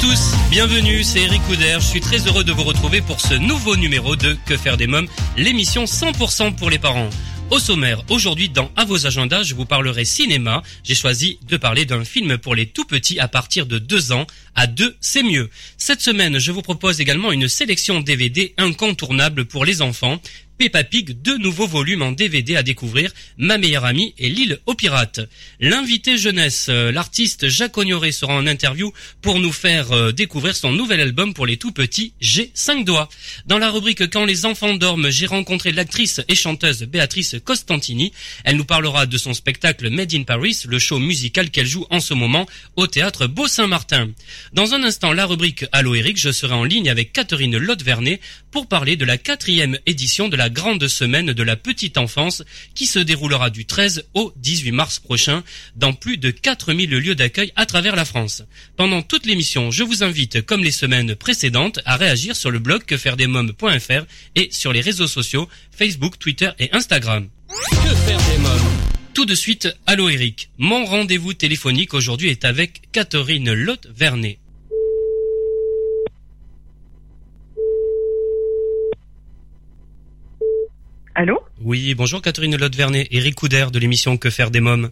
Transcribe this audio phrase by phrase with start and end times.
[0.00, 1.76] Tous, bienvenue, c'est Eric Couder.
[1.80, 4.86] Je suis très heureux de vous retrouver pour ce nouveau numéro de Que faire des
[4.86, 7.10] mômes, l'émission 100% pour les parents.
[7.50, 10.62] Au sommaire, aujourd'hui dans À vos agendas, je vous parlerai cinéma.
[10.84, 14.26] J'ai choisi de parler d'un film pour les tout petits à partir de 2 ans.
[14.54, 15.48] À 2, c'est mieux.
[15.78, 20.20] Cette semaine, je vous propose également une sélection DVD incontournable pour les enfants.
[20.58, 24.74] Peppa Pig, deux nouveaux volumes en DVD à découvrir, Ma meilleure amie et l'île aux
[24.74, 25.20] pirates.
[25.60, 30.72] L'invité jeunesse, euh, l'artiste Jacques Ognoré sera en interview pour nous faire euh, découvrir son
[30.72, 33.08] nouvel album pour les tout petits, J'ai 5 doigts.
[33.46, 38.12] Dans la rubrique Quand les enfants dorment, j'ai rencontré l'actrice et chanteuse Béatrice Costantini.
[38.42, 42.00] Elle nous parlera de son spectacle Made in Paris, le show musical qu'elle joue en
[42.00, 44.08] ce moment au théâtre Beau-Saint-Martin.
[44.52, 48.66] Dans un instant, la rubrique Allo Eric, je serai en ligne avec Catherine Lotte-Vernet pour
[48.66, 52.42] parler de la quatrième édition de la grande semaine de la petite enfance
[52.74, 55.42] qui se déroulera du 13 au 18 mars prochain
[55.76, 58.42] dans plus de 4000 lieux d'accueil à travers la France.
[58.76, 62.84] Pendant toute l'émission, je vous invite, comme les semaines précédentes, à réagir sur le blog
[62.84, 64.04] quefairedesmoms.fr
[64.34, 67.28] et sur les réseaux sociaux Facebook, Twitter et Instagram.
[67.70, 68.88] Que faire des mômes?
[69.14, 70.50] Tout de suite, allô Eric.
[70.58, 74.38] Mon rendez-vous téléphonique aujourd'hui est avec Catherine Lotte-Vernet.
[81.20, 84.90] Allô Oui, bonjour Catherine Lotte-Vernet, Eric Couder de l'émission Que faire des mômes.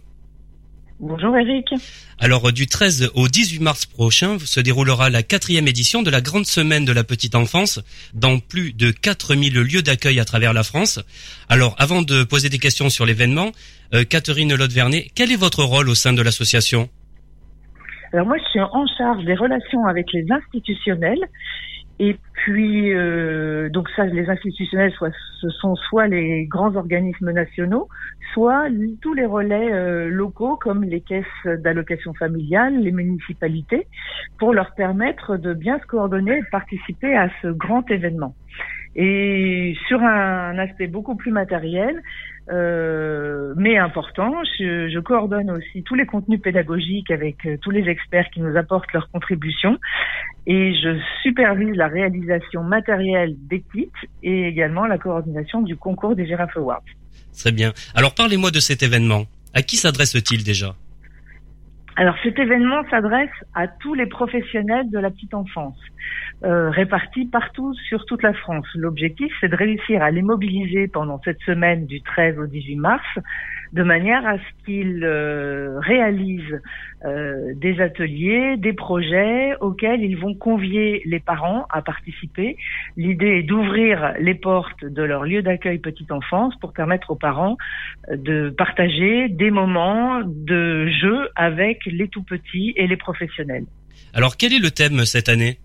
[0.99, 1.73] Bonjour Eric.
[2.19, 6.45] Alors, du 13 au 18 mars prochain se déroulera la quatrième édition de la grande
[6.45, 7.79] semaine de la petite enfance
[8.13, 10.99] dans plus de 4000 lieux d'accueil à travers la France.
[11.47, 13.53] Alors, avant de poser des questions sur l'événement,
[13.93, 16.89] euh, Catherine Lotte-Vernet, quel est votre rôle au sein de l'association?
[18.11, 21.23] Alors moi, je suis en charge des relations avec les institutionnels.
[21.99, 24.93] Et puis, euh, donc ça, les institutionnels,
[25.41, 27.87] ce sont soit les grands organismes nationaux,
[28.33, 28.67] soit
[29.01, 33.87] tous les relais euh, locaux comme les caisses d'allocation familiale, les municipalités,
[34.37, 38.35] pour leur permettre de bien se coordonner et participer à ce grand événement.
[38.99, 42.01] Et sur un aspect beaucoup plus matériel,
[42.49, 48.27] euh, mais important, je, coordonne aussi tous les contenus pédagogiques avec euh, tous les experts
[48.33, 49.77] qui nous apportent leurs contributions
[50.47, 53.91] et je supervise la réalisation matérielle des kits
[54.23, 56.83] et également la coordination du concours des Giraffe Awards.
[57.37, 57.73] Très bien.
[57.93, 59.25] Alors parlez-moi de cet événement.
[59.53, 60.75] À qui s'adresse-t-il déjà?
[61.97, 65.79] Alors cet événement s'adresse à tous les professionnels de la petite enfance,
[66.43, 68.67] euh, répartis partout sur toute la France.
[68.75, 73.03] L'objectif, c'est de réussir à les mobiliser pendant cette semaine du 13 au 18 mars,
[73.73, 76.61] de manière à ce qu'ils euh, réalisent
[77.05, 82.57] euh, des ateliers, des projets auxquels ils vont convier les parents à participer.
[82.95, 87.57] L'idée est d'ouvrir les portes de leur lieu d'accueil petite enfance pour permettre aux parents
[88.11, 93.65] de partager des moments de jeu avec les tout petits et les professionnels.
[94.13, 95.59] Alors quel est le thème cette année?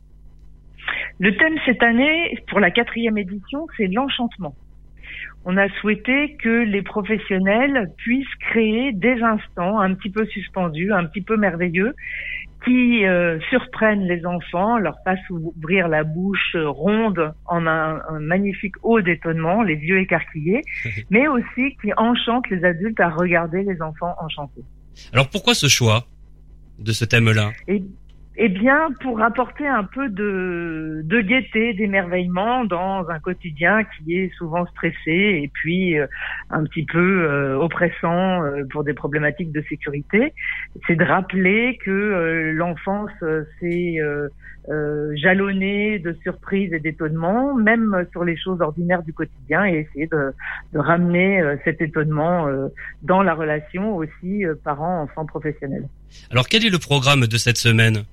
[1.19, 4.55] Le thème cette année, pour la quatrième édition, c'est l'enchantement.
[5.45, 11.05] On a souhaité que les professionnels puissent créer des instants un petit peu suspendus, un
[11.07, 11.95] petit peu merveilleux,
[12.65, 18.75] qui euh, surprennent les enfants, leur fassent ouvrir la bouche ronde en un, un magnifique
[18.83, 20.63] haut d'étonnement, les yeux écarquillés,
[21.11, 24.63] mais aussi qui enchantent les adultes à regarder les enfants enchantés.
[25.13, 26.05] Alors pourquoi ce choix
[26.79, 27.51] de ce thème-là?
[27.69, 27.83] Et
[28.37, 34.33] eh bien, pour apporter un peu de, de gaieté, d'émerveillement dans un quotidien qui est
[34.39, 36.07] souvent stressé et puis euh,
[36.49, 40.33] un petit peu euh, oppressant euh, pour des problématiques de sécurité,
[40.87, 43.11] c'est de rappeler que euh, l'enfance
[43.61, 43.97] c'est
[45.17, 50.33] jalonné de surprises et d'étonnements, même sur les choses ordinaires du quotidien, et essayer de,
[50.73, 52.47] de ramener cet étonnement
[53.03, 55.89] dans la relation aussi parents-enfants professionnels.
[56.31, 58.05] Alors quel est le programme de cette semaine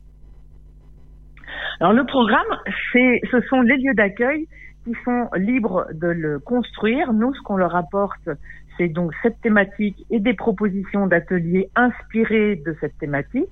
[1.82, 2.58] alors le programme,
[2.92, 4.48] c'est, ce sont les lieux d'accueil
[4.84, 7.14] qui sont libres de le construire.
[7.14, 8.30] Nous, ce qu'on leur apporte,
[8.78, 13.50] c'est donc cette thématique et des propositions d'ateliers inspirés de cette thématique,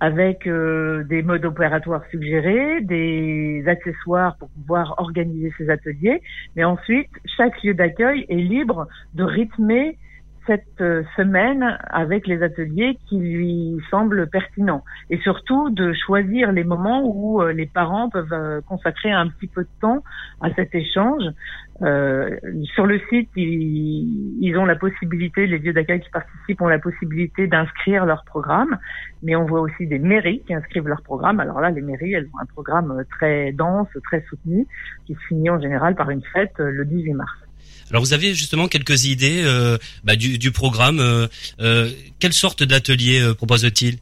[0.00, 6.20] avec euh, des modes opératoires suggérés, des accessoires pour pouvoir organiser ces ateliers.
[6.56, 9.98] Mais ensuite, chaque lieu d'accueil est libre de rythmer
[10.46, 16.64] cette euh, semaine avec les ateliers qui lui semblent pertinents et surtout de choisir les
[16.64, 20.02] moments où euh, les parents peuvent euh, consacrer un petit peu de temps
[20.40, 21.24] à cet échange.
[22.74, 26.78] sur le site, ils, ils, ont la possibilité, les lieux d'accueil qui participent ont la
[26.78, 28.78] possibilité d'inscrire leur programme,
[29.22, 31.40] mais on voit aussi des mairies qui inscrivent leur programme.
[31.40, 34.66] Alors là, les mairies, elles ont un programme très dense, très soutenu,
[35.06, 37.41] qui se finit en général par une fête le 18 mars.
[37.92, 40.98] Alors vous avez justement quelques idées euh, bah, du, programme.
[40.98, 41.26] Euh,
[41.60, 41.88] euh
[42.20, 43.96] quelle sorte d'atelier propose-t-il?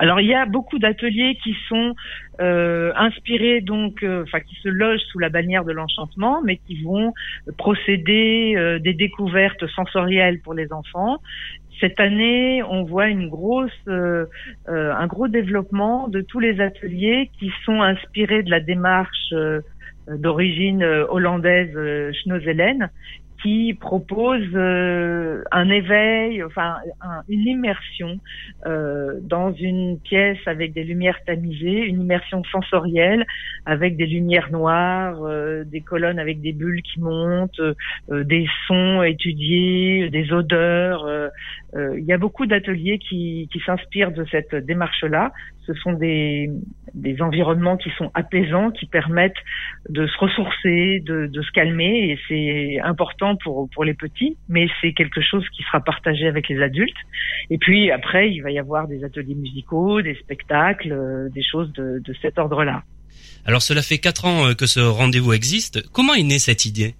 [0.00, 1.94] Alors il y a beaucoup d'ateliers qui sont
[2.38, 7.12] inspirés donc, qui se logent sous la bannière de l'enchantement, mais qui vont
[7.58, 11.18] procéder des découvertes sensorielles pour les enfants.
[11.80, 17.82] Cette année, on voit une grosse, un gros développement de tous les ateliers qui sont
[17.82, 19.34] inspirés de la démarche
[20.08, 22.12] d'origine hollandaise euh,
[23.42, 26.76] qui propose euh, un éveil, enfin
[27.28, 28.18] une immersion
[28.66, 33.26] euh, dans une pièce avec des lumières tamisées, une immersion sensorielle
[33.64, 37.60] avec des lumières noires, euh, des colonnes avec des bulles qui montent,
[38.10, 41.06] des sons étudiés, des odeurs.
[41.74, 45.32] Il y a beaucoup d'ateliers qui, s'inspirent de cette démarche-là.
[45.66, 46.50] Ce sont des,
[47.20, 49.32] environnements qui sont apaisants, qui permettent
[49.88, 55.20] de se ressourcer, de, se calmer, et c'est important pour, les petits, mais c'est quelque
[55.20, 56.96] chose qui sera partagé avec les adultes.
[57.50, 61.72] Et puis après, il va y avoir des ateliers musicaux, des spectacles, euh, des choses
[61.72, 62.82] de, de cet ordre-là.
[63.44, 65.88] Alors cela fait quatre ans euh, que ce rendez-vous existe.
[65.92, 66.94] Comment est née cette idée?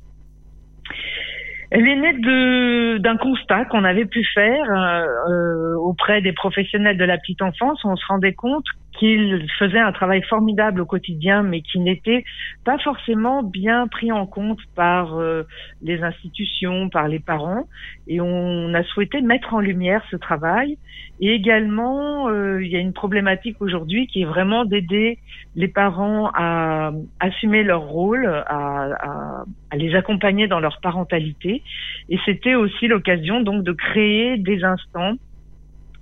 [1.71, 7.05] Elle est née d'un constat qu'on avait pu faire euh, euh, auprès des professionnels de
[7.05, 7.81] la petite enfance.
[7.85, 8.67] On se rendait compte
[9.01, 12.23] qu'ils faisaient un travail formidable au quotidien, mais qui n'était
[12.65, 15.45] pas forcément bien pris en compte par euh,
[15.81, 17.65] les institutions, par les parents.
[18.09, 20.77] Et on a souhaité mettre en lumière ce travail.
[21.19, 25.19] Et également, euh, il y a une problématique aujourd'hui qui est vraiment d'aider
[25.57, 31.63] les parents à assumer leur rôle, à, à les accompagner dans leur parentalité.
[32.11, 35.15] Et c'était aussi l'occasion donc de créer des instants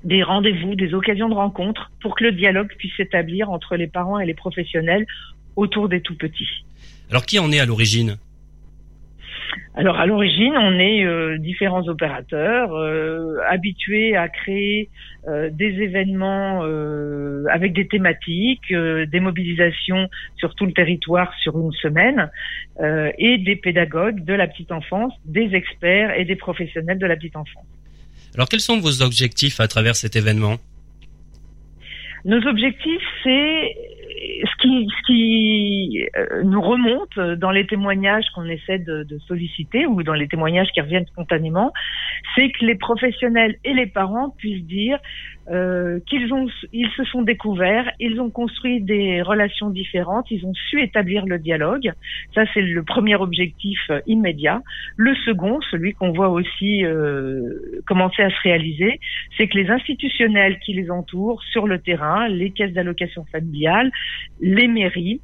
[0.09, 4.19] des rendez-vous, des occasions de rencontres pour que le dialogue puisse s'établir entre les parents
[4.19, 5.07] et les professionnels
[5.55, 6.65] autour des tout petits.
[7.11, 8.17] Alors qui en est à l'origine?
[9.75, 14.89] Alors à l'origine, on est euh, différents opérateurs euh, habitués à créer
[15.29, 16.63] euh, des événements
[17.51, 22.31] avec des thématiques, des mobilisations sur tout le territoire sur une semaine,
[23.19, 27.37] et des pédagogues de la petite enfance, des experts et des professionnels de la petite
[27.37, 27.67] enfance.
[28.35, 30.57] Alors quels sont vos objectifs à travers cet événement?
[32.25, 33.77] Nos objectifs, c'est
[34.45, 39.87] ce qui, ce qui euh, nous remonte dans les témoignages qu'on essaie de, de, solliciter
[39.87, 41.73] ou dans les témoignages qui reviennent spontanément,
[42.35, 44.99] c'est que les professionnels et les parents puissent dire
[45.51, 50.53] euh, qu'ils ont, ils se sont découverts, ils ont construit des relations différentes, ils ont
[50.55, 51.93] su établir le dialogue.
[52.35, 54.63] Ça, c'est le premier objectif euh, immédiat.
[54.97, 59.01] Le second, celui qu'on voit aussi euh, commencer à se réaliser,
[59.37, 63.91] c'est que les institutionnels qui les entourent sur le terrain, les caisses d'allocation familiale,
[64.41, 65.21] les mairies,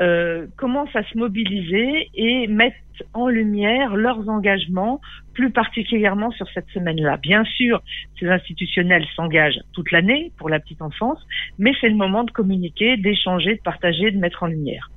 [0.00, 2.74] euh, commencent à se mobiliser et mettent
[3.12, 5.00] en lumière leurs engagements,
[5.32, 7.16] plus particulièrement sur cette semaine-là.
[7.16, 7.82] Bien sûr,
[8.18, 11.18] ces institutionnels s'engagent toute l'année pour la petite enfance,
[11.58, 14.90] mais c'est le moment de communiquer, d'échanger, de partager, de mettre en lumière.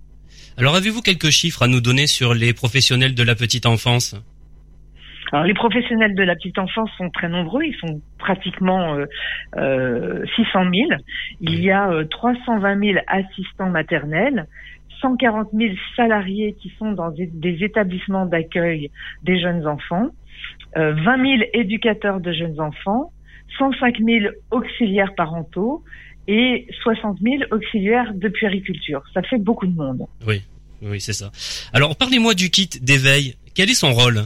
[0.57, 4.15] Alors avez-vous quelques chiffres à nous donner sur les professionnels de la petite enfance?
[5.31, 9.05] Alors les professionnels de la petite enfance sont très nombreux, ils sont pratiquement euh,
[9.57, 11.01] euh, 600 000.
[11.41, 14.48] Il y a 320 euh, 000 assistants maternels,
[15.01, 18.89] 140 000 salariés qui sont dans des, établissements d'accueil
[19.24, 20.10] des jeunes enfants,
[20.77, 23.12] euh, 20 000 éducateurs de jeunes enfants,
[23.57, 25.84] 105 000 auxiliaires parentaux
[26.27, 29.03] et 60 000 auxiliaires de puériculture.
[29.13, 30.05] Ça fait beaucoup de monde.
[30.25, 30.41] Oui,
[30.81, 31.31] oui, c'est ça.
[31.74, 33.36] Alors, parlez-moi du kit d'éveil.
[33.55, 34.24] Quel est son rôle?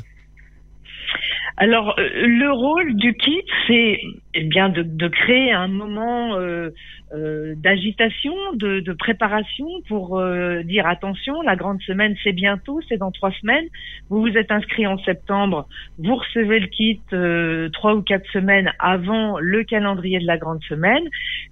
[1.62, 4.00] Alors, euh, le rôle du kit, c'est
[4.34, 6.72] eh bien de, de, créer un moment euh,
[7.14, 12.98] euh, d'agitation, de, de, préparation pour euh, dire attention, la grande semaine c'est bientôt, c'est
[12.98, 13.66] dans trois semaines.
[14.10, 18.72] Vous vous êtes inscrit en septembre, vous recevez le kit euh, trois ou quatre semaines
[18.80, 21.04] avant le calendrier de la grande semaine,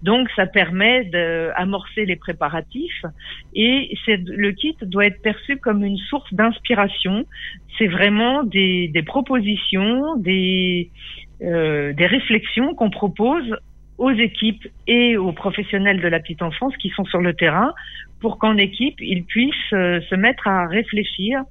[0.01, 3.05] donc ça permet d'amorcer les préparatifs
[3.53, 7.25] et le kit doit être perçu comme une source d'inspiration.
[7.77, 10.89] C'est vraiment des, des propositions, des
[11.41, 13.55] euh, des réflexions qu'on propose
[13.99, 17.73] aux équipes et aux professionnels de la petite enfance qui sont sur le terrain
[18.21, 21.43] pour qu'en équipe, ils puissent euh, se mettre à réfléchir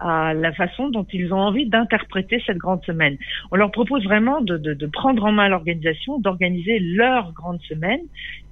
[0.00, 3.18] à la façon dont ils ont envie d'interpréter cette grande semaine.
[3.50, 8.00] On leur propose vraiment de, prendre en main l'organisation, d'organiser leur grande semaine,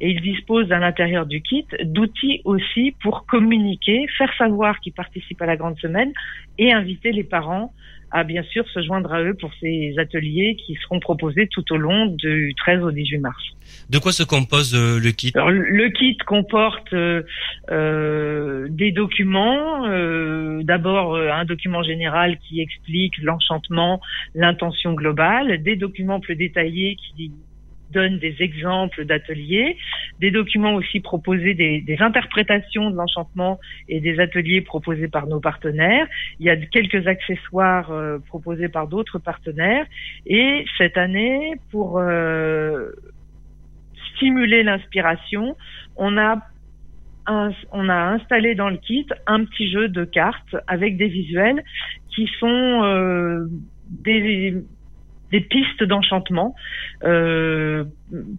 [0.00, 5.40] et ils disposent à l'intérieur du kit d'outils aussi pour communiquer, faire savoir qu'ils participent
[5.40, 6.12] à la grande semaine
[6.58, 7.72] et inviter les parents
[8.10, 11.76] à bien sûr se joindre à eux pour ces ateliers qui seront proposés tout au
[11.76, 13.42] long du 13 au 18 mars.
[13.90, 15.32] De quoi se compose euh, le kit?
[15.34, 17.22] Alors, le kit comporte euh,
[17.70, 19.86] euh, des documents.
[19.86, 24.00] euh, D'abord, euh, un document général qui explique l'enchantement,
[24.34, 27.30] l'intention globale, des documents plus détaillés qui
[27.92, 29.76] donnent des exemples d'ateliers,
[30.20, 35.40] des documents aussi proposés, des, des interprétations de l'enchantement et des ateliers proposés par nos
[35.40, 36.06] partenaires.
[36.38, 39.86] Il y a quelques accessoires euh, proposés par d'autres partenaires.
[40.26, 42.90] Et cette année, pour euh,
[44.14, 45.56] stimuler l'inspiration,
[45.96, 46.42] on a
[47.72, 51.62] on installé dans le kit un petit jeu de cartes avec des visuels
[52.14, 53.46] qui sont euh,
[53.90, 54.54] des,
[55.30, 56.54] des pistes d'enchantement
[57.04, 57.84] euh,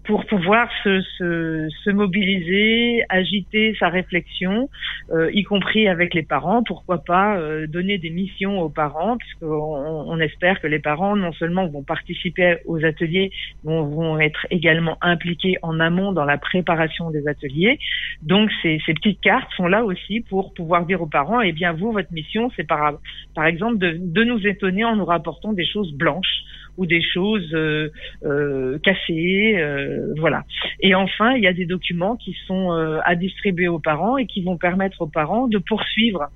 [0.05, 4.69] pour pouvoir se, se, se mobiliser, agiter sa réflexion,
[5.11, 6.63] euh, y compris avec les parents.
[6.63, 11.31] Pourquoi pas euh, donner des missions aux parents, puisqu'on on espère que les parents non
[11.33, 13.31] seulement vont participer aux ateliers,
[13.63, 17.79] mais vont être également impliqués en amont dans la préparation des ateliers.
[18.23, 21.73] Donc ces, ces petites cartes sont là aussi pour pouvoir dire aux parents, eh bien
[21.73, 22.93] vous, votre mission, c'est par,
[23.35, 26.43] par exemple de, de nous étonner en nous rapportant des choses blanches
[26.77, 27.91] ou des choses euh,
[28.23, 30.43] euh, cassées, euh, voilà.
[30.79, 32.71] Et enfin, il y a des documents qui sont
[33.03, 36.29] à distribuer aux parents et qui vont permettre aux parents de poursuivre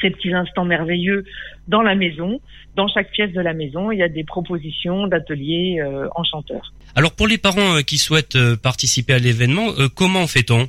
[0.00, 1.24] ces petits instants merveilleux
[1.68, 2.40] dans la maison.
[2.76, 6.72] Dans chaque pièce de la maison, il y a des propositions d'ateliers euh, enchanteurs.
[6.94, 9.66] Alors pour les parents euh, qui souhaitent euh, participer à l'événement,
[9.96, 10.68] comment fait-on?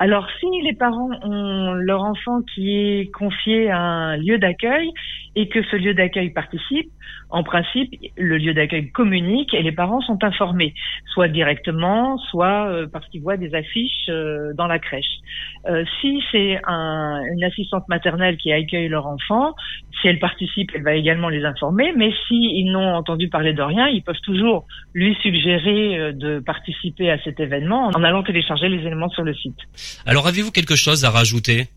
[0.00, 4.88] Alors, si les parents ont leur enfant qui est confié à un lieu d'accueil
[5.36, 6.90] et que ce lieu d'accueil participe,
[7.30, 10.74] en principe, le lieu d'accueil communique et les parents sont informés,
[11.12, 15.18] soit directement, soit euh, parce qu'ils voient des affiches euh, dans la crèche.
[15.66, 19.54] Euh, si c'est un, une assistante maternelle qui accueille leur enfant,
[20.00, 23.88] si elle participe, elle va également les informer, mais s'ils n'ont entendu parler de rien,
[23.88, 28.86] ils peuvent toujours lui suggérer euh, de participer à cet événement en allant télécharger les
[28.86, 29.58] éléments sur le site.
[30.06, 31.68] Alors avez-vous quelque chose à rajouter?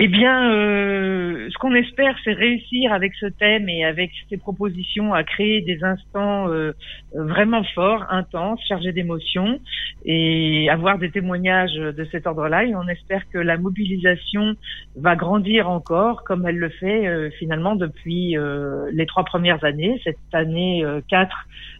[0.00, 5.12] Eh bien, euh, ce qu'on espère, c'est réussir avec ce thème et avec ces propositions
[5.12, 6.70] à créer des instants euh,
[7.12, 9.58] vraiment forts, intenses, chargés d'émotions
[10.04, 12.62] et avoir des témoignages de cet ordre-là.
[12.62, 14.54] Et on espère que la mobilisation
[14.94, 20.00] va grandir encore, comme elle le fait euh, finalement depuis euh, les trois premières années.
[20.04, 21.28] Cette année euh, 4,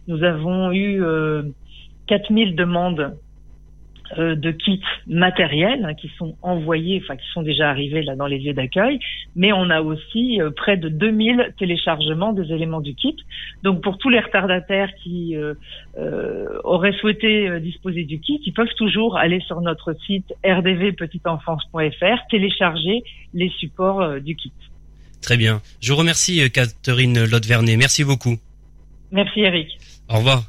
[0.09, 1.43] nous avons eu euh,
[2.07, 3.15] 4000 demandes
[4.17, 8.27] euh, de kits matériels hein, qui sont envoyés, enfin qui sont déjà arrivés là dans
[8.27, 8.99] les lieux d'accueil,
[9.35, 13.15] mais on a aussi euh, près de 2000 téléchargements des éléments du kit.
[13.63, 15.53] Donc pour tous les retardataires qui euh,
[15.97, 23.03] euh, auraient souhaité disposer du kit, ils peuvent toujours aller sur notre site rdvpetiteenfance.fr, télécharger
[23.33, 24.51] les supports du kit.
[25.21, 25.61] Très bien.
[25.81, 27.77] Je vous remercie Catherine Lotte-Vernet.
[27.77, 28.37] Merci beaucoup.
[29.11, 29.77] Merci Eric.
[30.09, 30.43] Au revoir.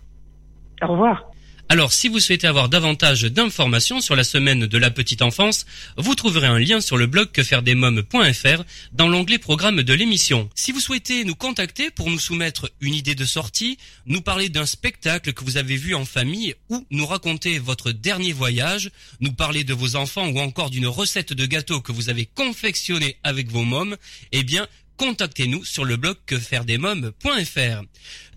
[0.82, 1.29] Au revoir.
[1.72, 6.16] Alors, si vous souhaitez avoir davantage d'informations sur la semaine de la petite enfance, vous
[6.16, 10.50] trouverez un lien sur le blog quefairedesmoms.fr dans l'onglet programme de l'émission.
[10.56, 14.66] Si vous souhaitez nous contacter pour nous soumettre une idée de sortie, nous parler d'un
[14.66, 19.62] spectacle que vous avez vu en famille ou nous raconter votre dernier voyage, nous parler
[19.62, 23.62] de vos enfants ou encore d'une recette de gâteau que vous avez confectionnée avec vos
[23.62, 23.96] mômes,
[24.32, 24.66] eh bien,
[25.00, 27.82] contactez-nous sur le blog quefairedesmoms.fr.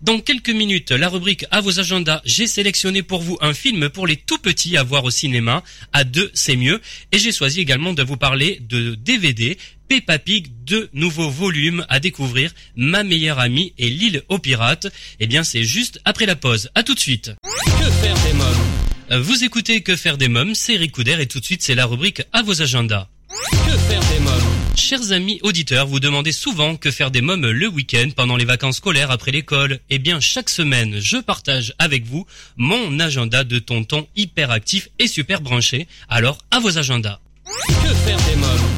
[0.00, 4.06] Dans quelques minutes, la rubrique à vos agendas, j'ai sélectionné pour vous un film pour
[4.06, 5.62] les tout petits à voir au cinéma.
[5.92, 6.80] À deux, c'est mieux.
[7.12, 12.00] Et j'ai choisi également de vous parler de DVD Peppa Pig, deux nouveaux volumes à
[12.00, 14.86] découvrir, Ma meilleure amie et l'île aux pirates.
[15.20, 16.70] Eh bien, c'est juste après la pause.
[16.74, 17.30] À tout de suite.
[17.42, 19.22] Que faire des mômes?
[19.22, 21.84] Vous écoutez Que faire des mômes, c'est Eric Couder et tout de suite, c'est la
[21.84, 23.08] rubrique à vos agendas.
[23.28, 24.53] Que faire des mômes?
[24.76, 28.76] Chers amis auditeurs, vous demandez souvent que faire des mômes le week-end pendant les vacances
[28.76, 29.78] scolaires après l'école.
[29.88, 32.26] Eh bien, chaque semaine, je partage avec vous
[32.56, 35.86] mon agenda de tonton hyper actif et super branché.
[36.08, 37.20] Alors, à vos agendas.
[37.44, 38.70] Que faire des mômes?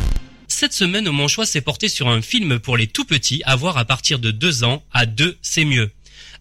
[0.48, 3.76] Cette semaine, mon choix s'est porté sur un film pour les tout petits à voir
[3.76, 4.82] à partir de deux ans.
[4.92, 5.90] À deux, c'est mieux.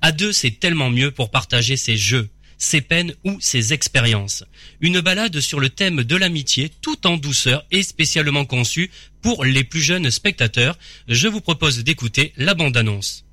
[0.01, 4.43] À deux, c'est tellement mieux pour partager ses jeux, ses peines ou ses expériences.
[4.81, 9.63] Une balade sur le thème de l'amitié tout en douceur et spécialement conçue pour les
[9.63, 10.77] plus jeunes spectateurs.
[11.07, 13.25] Je vous propose d'écouter la bande-annonce.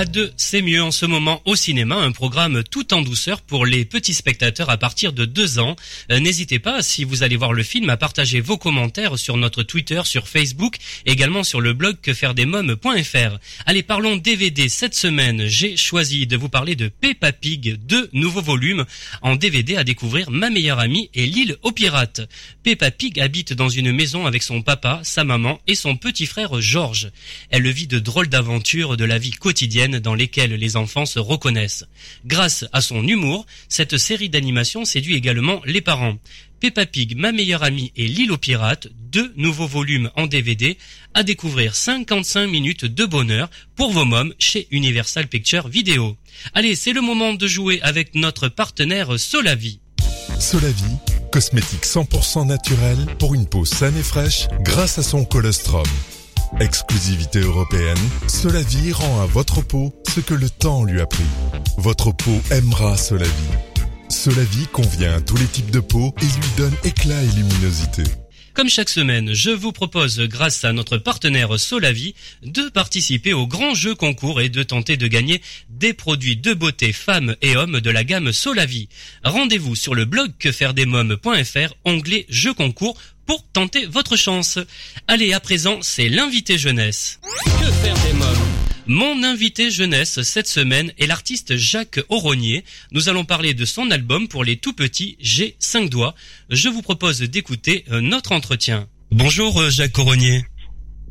[0.00, 3.66] À deux, c'est mieux en ce moment au cinéma, un programme tout en douceur pour
[3.66, 5.76] les petits spectateurs à partir de deux ans.
[6.10, 9.62] Euh, N'hésitez pas, si vous allez voir le film, à partager vos commentaires sur notre
[9.62, 13.38] Twitter, sur Facebook, également sur le blog quefairedesmoms.fr.
[13.66, 14.70] Allez, parlons DVD.
[14.70, 18.86] Cette semaine, j'ai choisi de vous parler de Peppa Pig, deux nouveaux volumes
[19.20, 22.22] en DVD à découvrir Ma meilleure amie et l'île aux pirates.
[22.62, 26.58] Peppa Pig habite dans une maison avec son papa, sa maman et son petit frère
[26.62, 27.10] George.
[27.50, 31.84] Elle vit de drôles d'aventures de la vie quotidienne dans lesquelles les enfants se reconnaissent.
[32.24, 36.16] Grâce à son humour, cette série d'animation séduit également les parents.
[36.60, 40.76] Peppa Pig, ma meilleure amie et l'île aux pirates, deux nouveaux volumes en DVD
[41.14, 46.16] à découvrir 55 minutes de bonheur pour vos mômes chez Universal Pictures Vidéo.
[46.54, 49.80] Allez, c'est le moment de jouer avec notre partenaire Solavi.
[50.38, 50.84] Solavi,
[51.32, 55.84] cosmétique 100% naturel pour une peau saine et fraîche grâce à son colostrum.
[56.58, 61.22] Exclusivité européenne, Solavi rend à votre peau ce que le temps lui a pris.
[61.78, 63.30] Votre peau aimera Solavi.
[64.08, 68.02] Solavi convient à tous les types de peau et lui donne éclat et luminosité.
[68.52, 73.74] Comme chaque semaine, je vous propose, grâce à notre partenaire Solavi, de participer au grand
[73.74, 77.90] jeu concours et de tenter de gagner des produits de beauté femmes et hommes de
[77.90, 78.88] la gamme Solavi.
[79.24, 82.98] Rendez-vous sur le blog quefairedesmoms.fr, onglet jeu concours,
[83.30, 84.58] pour tenter votre chance.
[85.06, 87.20] Allez, à présent, c'est l'invité jeunesse.
[87.44, 88.26] Que faire des mômes?
[88.88, 92.64] Mon invité jeunesse cette semaine est l'artiste Jacques Auronier.
[92.90, 96.16] Nous allons parler de son album pour les tout petits J'ai 5 doigts.
[96.48, 98.88] Je vous propose d'écouter euh, notre entretien.
[99.12, 100.44] Bonjour euh, Jacques Auronier.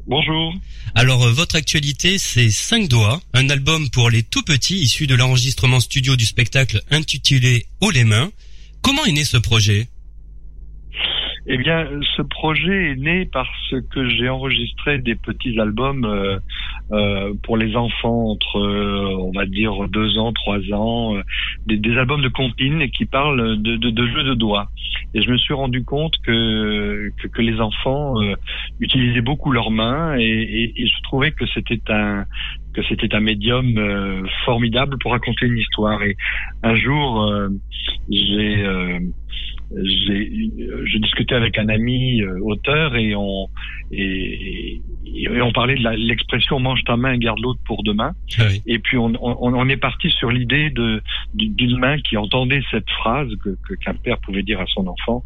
[0.06, 0.54] Bonjour.
[0.96, 5.16] Alors euh, votre actualité c'est 5 doigts, un album pour les tout petits issu de
[5.16, 8.30] l'enregistrement studio du spectacle intitulé Haut les mains.
[8.82, 9.88] Comment est né ce projet?
[11.52, 16.38] Eh bien, ce projet est né parce que j'ai enregistré des petits albums euh,
[16.92, 21.24] euh, pour les enfants entre, euh, on va dire, deux ans, trois ans, euh,
[21.66, 24.70] des, des albums de compines qui parlent de, de, de jeux de doigts.
[25.16, 28.36] Et je me suis rendu compte que, que, que les enfants euh,
[28.80, 32.26] utilisaient beaucoup leurs mains et, et, et je trouvais que c'était un
[32.76, 36.04] que c'était un médium euh, formidable pour raconter une histoire.
[36.04, 36.16] Et
[36.62, 37.50] un jour, euh,
[38.12, 39.00] j'ai euh,
[39.72, 43.48] je discutais avec un ami euh, auteur et on
[43.92, 44.82] et,
[45.16, 48.62] et on parlait de l'expression mange ta main garde l'autre pour demain Oui.
[48.68, 51.02] et puis on, on, on est parti sur l'idée de
[51.34, 55.24] d'une main qui entendait cette phrase que qu'un père pouvait dire à son enfant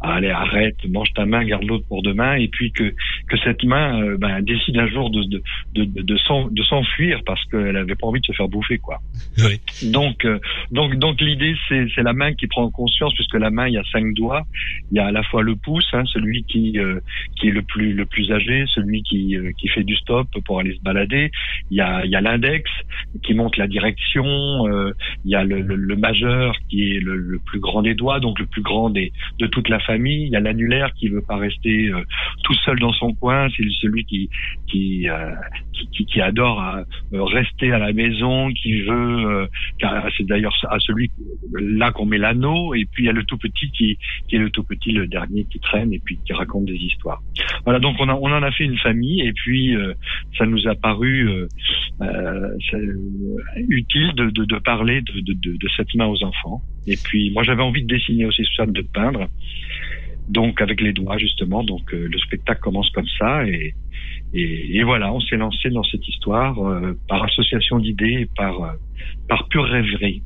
[0.00, 2.94] allez arrête mange ta main garde l'autre pour demain et puis que
[3.28, 5.42] que cette main euh, ben, décide un jour de de
[5.74, 8.78] de, de, de s'en- de s'enfuir parce qu'elle avait pas envie de se faire bouffer
[8.78, 8.98] quoi
[9.38, 9.60] Oui.
[9.90, 10.38] donc, euh,
[10.70, 13.78] donc, donc l'idée c'est c'est la main qui prend conscience puisque la main il y
[13.78, 14.42] a cinq doigts.
[14.90, 17.00] Il y a à la fois le pouce, hein, celui qui euh,
[17.36, 20.60] qui est le plus le plus âgé, celui qui euh, qui fait du stop pour
[20.60, 21.30] aller se balader.
[21.70, 22.70] Il y a il y a l'index
[23.22, 24.24] qui montre la direction.
[24.68, 24.92] euh,
[25.24, 28.20] il y a le, le, le majeur qui est le, le plus grand des doigts,
[28.20, 30.24] donc le plus grand des de toute la famille.
[30.26, 32.02] Il y a l'annulaire qui veut pas rester euh,
[32.42, 33.48] tout seul dans son coin.
[33.56, 34.28] C'est celui qui
[34.66, 35.34] qui, euh,
[35.72, 36.62] qui, qui qui adore
[37.12, 39.48] rester à la maison, qui veut
[40.16, 41.10] c'est d'ailleurs à celui
[41.52, 43.98] là qu'on met l'anneau et puis il y a le tout petit qui,
[44.32, 47.22] est le tout petit le dernier qui traîne et puis qui raconte des histoires.
[47.64, 49.94] Voilà donc on, en a fait une famille et puis euh,
[50.38, 51.48] ça nous a paru euh,
[52.02, 52.56] euh,
[53.68, 56.62] utile de, parler de, cette main aux enfants.
[56.86, 59.28] Et puis moi j'avais envie de dessiner aussi de peindre
[60.28, 61.62] donc avec les doigts justement.
[61.62, 66.56] Donc le spectacle commence comme ça et voilà, on s'est lancé dans cette histoire
[67.08, 70.22] par association d'idées et par pure rêverie.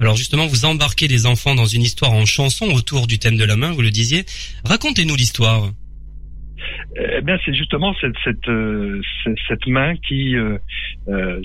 [0.00, 3.44] Alors justement, vous embarquez les enfants dans une histoire en chanson autour du thème de
[3.44, 4.24] la main, vous le disiez.
[4.64, 5.70] Racontez-nous l'histoire.
[6.96, 9.00] Eh bien, c'est justement cette cette euh,
[9.68, 10.58] main qui euh,
[11.08, 11.40] euh,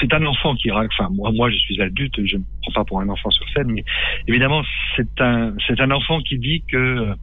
[0.00, 0.70] c'est- un enfant qui.
[0.70, 3.70] Enfin, moi, moi, je suis adulte, je ne prends pas pour un enfant sur scène,
[3.70, 3.84] mais
[4.28, 4.62] évidemment,
[4.96, 7.14] c'est un c'est un enfant qui dit que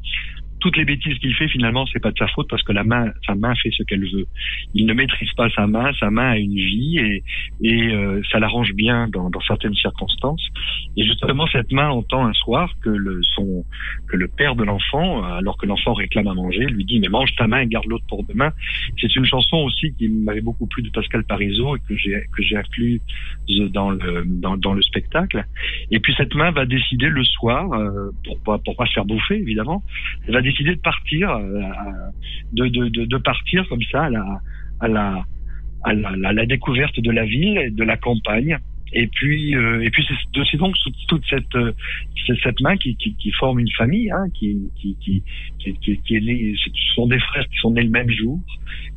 [0.59, 3.11] toutes les bêtises qu'il fait, finalement, c'est pas de sa faute parce que la main,
[3.25, 4.27] sa main fait ce qu'elle veut.
[4.73, 7.23] Il ne maîtrise pas sa main, sa main a une vie et,
[7.61, 10.45] et euh, ça l'arrange bien dans, dans certaines circonstances.
[10.97, 13.65] Et justement, cette main entend un soir que le son,
[14.07, 17.33] que le père de l'enfant, alors que l'enfant réclame à manger, lui dit mais mange
[17.35, 18.51] ta main et garde l'autre pour demain.
[18.99, 22.43] C'est une chanson aussi qui m'avait beaucoup plu de Pascal Parizeau et que j'ai que
[22.43, 23.01] j'ai inclus
[23.71, 25.45] dans le dans, dans le spectacle.
[25.91, 29.05] Et puis cette main va décider le soir, euh, pour pas pour pas se faire
[29.05, 29.83] bouffer évidemment,
[30.49, 31.62] décidé de partir, euh,
[32.53, 35.23] de, de, partir comme ça à la,
[35.93, 38.57] la- la découverte de la ville et de la campagne.
[38.93, 40.06] Et puis, euh, et puis
[40.52, 40.75] c'est donc
[41.08, 41.71] toute- cette euh,
[42.25, 45.21] c'est cette main qui, qui, qui forme une famille, hein, qui, qui, qui,
[45.60, 48.39] qui, qui, est née- ce sont des frères qui sont nés le même jour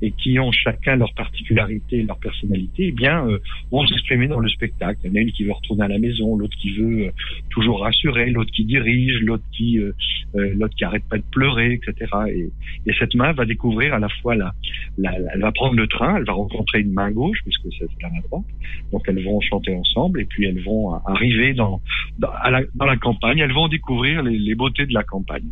[0.03, 2.87] et qui ont chacun leur particularité, leur personnalité.
[2.89, 3.39] Eh bien, euh,
[3.71, 5.01] vont s'exprimer dans le spectacle.
[5.05, 7.11] Il y en a une qui veut retourner à la maison, l'autre qui veut euh,
[7.51, 9.93] toujours rassurer, l'autre qui dirige, l'autre qui euh,
[10.35, 12.11] l'autre qui arrête pas de pleurer, etc.
[12.29, 12.49] Et,
[12.87, 14.53] et cette main va découvrir à la fois la,
[14.99, 17.87] la, la- elle va prendre le train, elle va rencontrer une main gauche puisque c'est
[18.03, 18.45] la main droite.
[18.93, 21.81] Donc elles vont chanter ensemble et puis elles vont arriver dans
[22.19, 23.39] dans, à la, dans la campagne.
[23.39, 25.49] Elles vont découvrir les, les beautés de la campagne.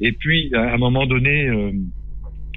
[0.00, 1.48] Et puis à un moment donné.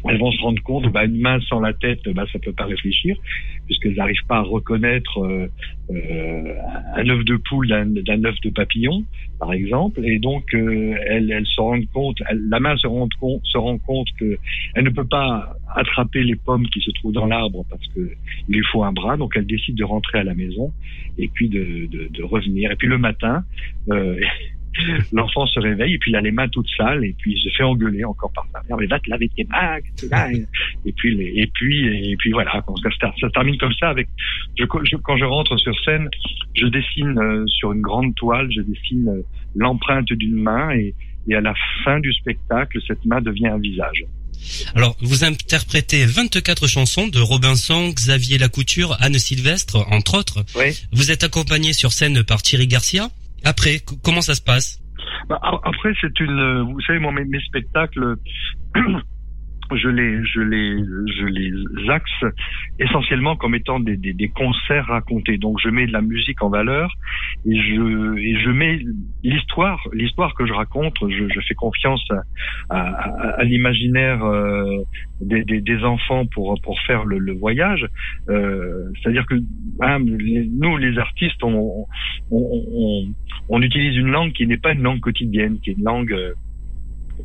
[0.06, 2.54] Euh, elles vont se rendre compte, bah, une main sans la tête, bah, ça peut
[2.54, 3.18] pas réfléchir,
[3.66, 5.48] puisqu'elles n'arrivent pas à reconnaître euh,
[5.92, 6.54] euh,
[6.96, 9.04] un œuf de poule d'un œuf de papillon,
[9.40, 10.02] par exemple.
[10.06, 13.78] Et donc, euh, elles, elles se rendent compte, la main se rend compte, se rend
[13.78, 14.38] compte que
[14.76, 18.12] elle ne peut pas attraper les pommes qui se trouvent dans l'arbre parce que
[18.50, 19.18] il lui faut un bras.
[19.18, 20.74] Donc, elle décide de rentrer à la maison
[21.18, 22.72] et puis de, de, de revenir.
[22.72, 23.44] Et puis le matin.
[25.12, 27.50] L'enfant se réveille et puis il a les mains toutes sales et puis il se
[27.56, 28.78] fait engueuler encore par sa mère.
[28.78, 29.78] Mais va te laver tes mains.
[30.86, 32.64] Et puis et puis et puis voilà.
[33.00, 34.08] Ça, ça termine comme ça avec.
[34.58, 36.08] Je, je- quand je rentre sur scène,
[36.56, 39.22] je dessine euh, sur une grande toile, je dessine euh,
[39.56, 40.94] l'empreinte d'une main et,
[41.28, 41.54] et à la
[41.84, 44.06] fin du spectacle, cette main devient un visage.
[44.74, 50.44] Alors, vous interprétez 24 chansons de Robinson, Xavier Lacouture, Anne Sylvestre, entre autres.
[50.56, 50.72] Oui.
[50.92, 53.10] Vous êtes accompagné sur scène par Thierry Garcia.
[53.44, 54.80] Après, comment ça se passe?
[55.28, 56.40] Bah, après, c'est une.
[56.40, 58.16] euh, Vous savez, moi, mes spectacles,
[59.76, 60.78] je les, je les,
[61.18, 62.24] je les axe
[62.80, 65.38] essentiellement comme étant des, des, des concerts racontés.
[65.38, 66.94] Donc, je mets de la musique en valeur
[67.46, 68.80] et je, et je mets
[69.24, 70.96] l'histoire, l'histoire que je raconte.
[71.02, 72.04] Je, je fais confiance
[72.70, 74.84] à, à, à- l'imaginaire euh,
[75.22, 77.86] des, des, des enfants pour pour faire le, le voyage.
[78.30, 79.36] Euh, C'est-à-dire que
[79.82, 81.86] hein, nous, les artistes, on,
[82.32, 83.06] on, on,
[83.50, 86.16] on utilise une langue qui n'est pas une langue quotidienne, qui est une langue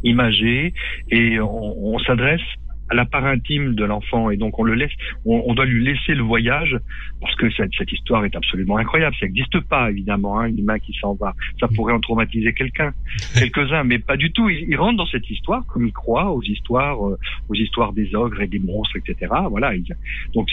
[0.05, 0.73] imagée,
[1.11, 2.41] et on, on s'adresse
[2.89, 4.93] à la part intime de l'enfant et donc on le laisse,
[5.25, 6.77] on, on doit lui laisser le voyage
[7.21, 9.17] parce que cette, cette histoire est absolument incroyable.
[9.19, 11.35] Ça n'existe pas évidemment, hein, une main qui s'en va.
[11.59, 12.93] Ça pourrait en traumatiser quelqu'un,
[13.37, 14.49] quelques-uns, mais pas du tout.
[14.51, 18.15] Ils, ils rentrent dans cette histoire comme ils croient aux histoires, euh, aux histoires des
[18.15, 19.33] ogres et des monstres, etc.
[19.51, 19.75] Voilà.
[19.75, 19.85] Ils-
[20.33, 20.49] donc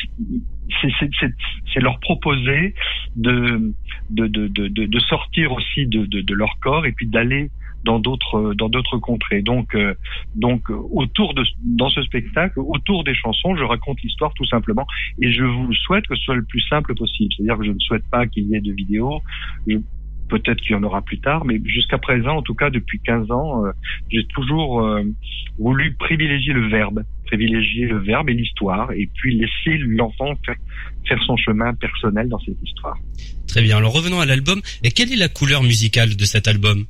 [0.81, 2.73] c'est- leur proposer
[3.15, 3.73] de
[4.09, 7.51] de, de, de, de- sortir aussi de, de leur corps et puis d'aller
[7.83, 9.41] dans d'autres dans d'autres contrées.
[9.41, 9.93] Donc euh,
[10.35, 14.87] donc euh, autour de dans ce spectacle, autour des chansons, je raconte l'histoire tout simplement
[15.21, 17.31] et je vous souhaite que ce soit le plus simple possible.
[17.35, 19.21] C'est-à-dire que je ne souhaite pas qu'il y ait de vidéos.
[20.29, 23.29] Peut-être qu'il y en aura plus tard, mais jusqu'à présent, en tout cas depuis 15
[23.29, 23.71] ans, euh,
[24.09, 25.03] j'ai toujours euh,
[25.59, 30.55] voulu privilégier le verbe, privilégier le verbe et l'histoire, et puis laisser l'enfant faire,
[31.07, 32.97] faire son chemin personnel dans cette histoire.
[33.47, 33.77] Très bien.
[33.77, 34.61] Alors revenons à l'album.
[34.83, 36.85] Et quelle est la couleur musicale de cet album?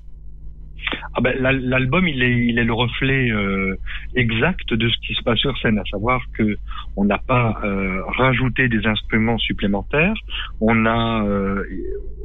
[1.16, 3.76] Ah ben, l'al- l'album, il est, il est le reflet euh,
[4.16, 6.58] exact de ce qui se passe sur scène, à savoir que
[6.96, 10.16] on n'a pas euh, rajouté des instruments supplémentaires,
[10.60, 11.64] on a, euh,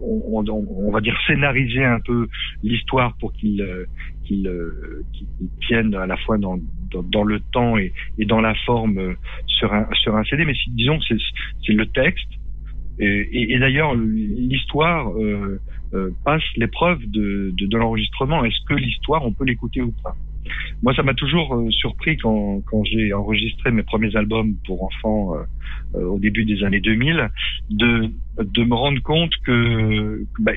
[0.03, 2.29] on, on- on va dire scénarisé un peu
[2.63, 3.85] l'histoire pour qu'il euh,
[4.25, 5.27] qu'il euh, qu'il
[5.67, 6.59] tienne à la fois dans,
[6.93, 9.15] dans, le temps et, et dans la forme euh,
[9.47, 10.45] sur un sur un CD.
[10.45, 12.29] Mais si- disons c'est le texte.
[13.01, 15.61] Et, et- et d'ailleurs, l'histoire euh,
[15.95, 18.45] euh, passe l'épreuve de, de, de l'enregistrement.
[18.45, 20.15] Est-ce que l'histoire, on peut l'écouter ou pas?
[20.83, 25.35] Moi, ça m'a toujours euh, surpris quand, quand j'ai enregistré mes premiers albums pour enfants
[25.35, 25.43] euh,
[25.97, 27.29] euh, au début des années 2000,
[27.71, 30.53] de, de me rendre compte que, bah,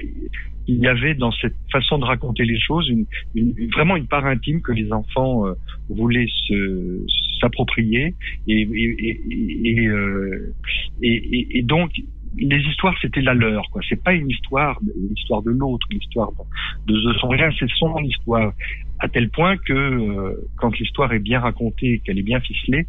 [0.67, 4.25] il y avait dans cette façon de raconter les choses une, une- vraiment une part
[4.25, 5.53] intime que les enfants euh,
[5.89, 7.03] voulaient se
[7.41, 8.13] s'approprier
[8.47, 9.21] et, et,
[9.65, 10.53] et, euh,
[11.01, 11.91] et- et donc
[12.37, 13.81] les histoires c'était la leur quoi.
[13.87, 16.31] C'est pas une histoire l'histoire de l'autre l'histoire
[16.87, 18.53] de, de son rien c'est son histoire.
[18.99, 22.87] À tel point que euh, quand l'histoire est bien racontée qu'elle est bien ficelée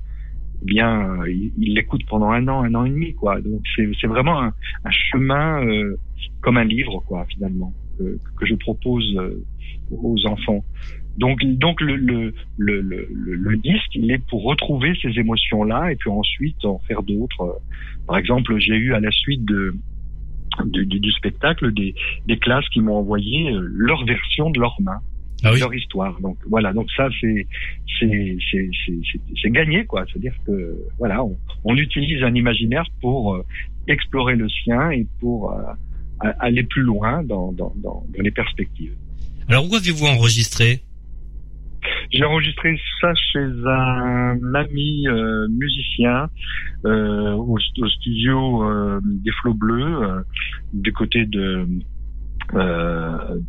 [0.62, 3.40] eh bien il l'écoute pendant un an un an et demi quoi.
[3.40, 4.52] Donc c'est c'est vraiment un,
[4.84, 5.96] un chemin euh,
[6.40, 9.44] comme un livre quoi finalement que, que je propose euh,
[9.90, 10.64] aux enfants
[11.18, 15.96] donc donc le le, le le disque il est pour retrouver ces émotions là et
[15.96, 17.60] puis ensuite en faire d'autres
[18.06, 19.74] par exemple j'ai eu à la suite de
[20.66, 21.94] du, du, du spectacle des,
[22.26, 25.00] des classes qui m'ont envoyé euh, leur version de leur main
[25.44, 25.60] Ah oui.
[25.60, 26.20] leur histoire.
[26.20, 27.46] Donc voilà, donc ça c'est
[27.98, 28.36] c'est
[29.40, 30.04] c'est gagné quoi.
[30.06, 33.44] C'est-à-dire que voilà, on, on utilise un imaginaire pour euh,
[33.88, 35.62] explorer le sien et pour euh,
[36.38, 38.94] aller plus loin dans dans dans, dans les perspectives.
[39.48, 40.82] Alors où avez-vous enregistré?
[42.12, 46.28] J'ai enregistré ça chez un ami euh, musicien
[46.84, 50.24] euh, au, studio euh, des Flots Bleus
[50.72, 51.66] du côté de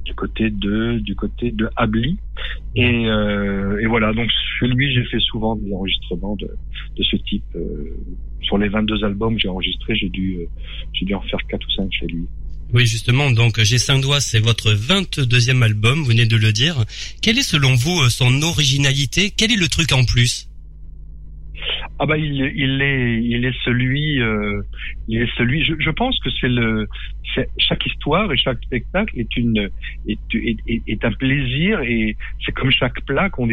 [0.06, 2.18] du côté de du côté de Abli
[2.76, 3.08] et,
[3.88, 4.30] voilà donc
[4.60, 6.48] chez lui j'ai fait souvent des enregistrements de,
[6.96, 7.58] de ce type
[8.42, 10.48] sur les 22 albums que j'ai enregistrés j'ai dû
[10.94, 12.28] j'ai dû en faire quatre ou cinq chez lui
[12.74, 16.84] Oui, justement, donc J'ai cinq doigts, c'est votre 22e album, vous venez de le dire.
[17.22, 19.30] Quelle est selon vous euh, son originalité?
[19.30, 20.50] Quel est le truc en plus?
[22.00, 24.62] Ah bah il, est il est celui euh,
[25.08, 26.88] il est celui je, pense que c'est le
[27.34, 29.70] c'est chaque histoire et chaque spectacle est une
[30.08, 33.48] est, est, est, un plaisir et c'est comme chaque plat qu'on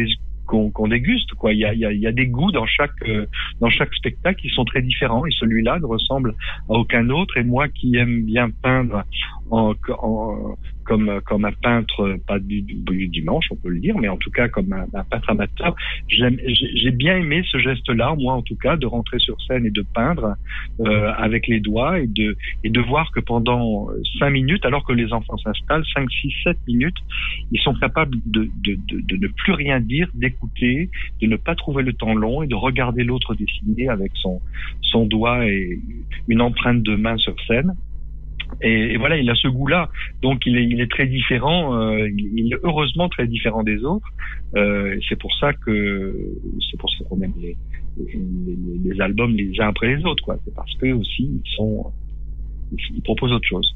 [0.51, 1.53] qu'on déguste quoi.
[1.53, 3.25] Il y a, y, a, y a des goûts dans chaque euh,
[3.59, 6.35] dans chaque spectacle qui sont très différents et celui-là ne ressemble
[6.69, 7.37] à aucun autre.
[7.37, 9.03] Et moi qui aime bien peindre
[9.49, 10.55] en, en
[10.91, 14.31] comme comme un peintre pas du, du dimanche on peut le dire mais en tout
[14.31, 15.75] cas comme un, un peintre amateur
[16.09, 19.83] j'ai bien aimé ce geste-là, moi en tout cas, de rentrer sur scène et de
[19.93, 20.35] peindre
[20.81, 23.87] euh, avec les doigts et de et de voir que pendant
[24.19, 26.97] cinq minutes, alors que les enfants s'installent, cinq, six, sept minutes,
[27.51, 30.89] ils sont capables de, de, de, de ne plus rien dire, d'écouter,
[31.21, 34.41] de ne pas trouver le temps long et de regarder l'autre dessiner avec son
[34.81, 35.79] son doigt et
[36.27, 37.73] une empreinte de main sur scène.
[38.61, 39.89] Et, et voilà, il a ce goût-là,
[40.21, 41.75] donc il est, il est très différent.
[41.79, 44.07] euh, il, est heureusement très différent des autres.
[44.55, 46.13] Euh, c'est pour ça que
[46.69, 47.55] c'est pour ça qu'on aime les,
[47.97, 48.19] les,
[48.93, 50.37] les albums les uns après les autres, quoi.
[50.45, 51.91] C'est parce que aussi ils sont
[52.95, 53.75] ils, proposent autre chose.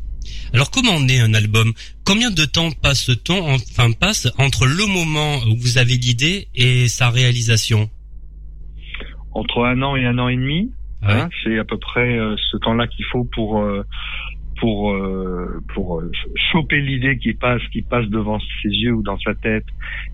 [0.53, 1.71] Alors comment naît un album?
[2.05, 7.09] Combien de temps passe-t-on, enfin passe entre le moment où vous avez l'idée et sa
[7.09, 7.89] réalisation?
[9.33, 10.71] Entre un an et un an et demi,
[11.03, 11.11] Ouais.
[11.11, 13.83] hein, c'est à peu près euh, ce temps-là qu'il faut pour euh,
[14.59, 16.11] pour euh, pour euh,
[16.51, 19.65] choper l'idée qui passe qui passe devant ses yeux ou dans sa tête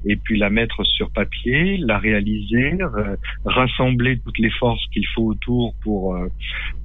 [0.06, 5.26] et puis la mettre sur papier, la réaliser, euh, rassembler toutes les forces qu'il faut
[5.26, 6.28] autour pour euh,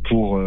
[0.08, 0.40] pour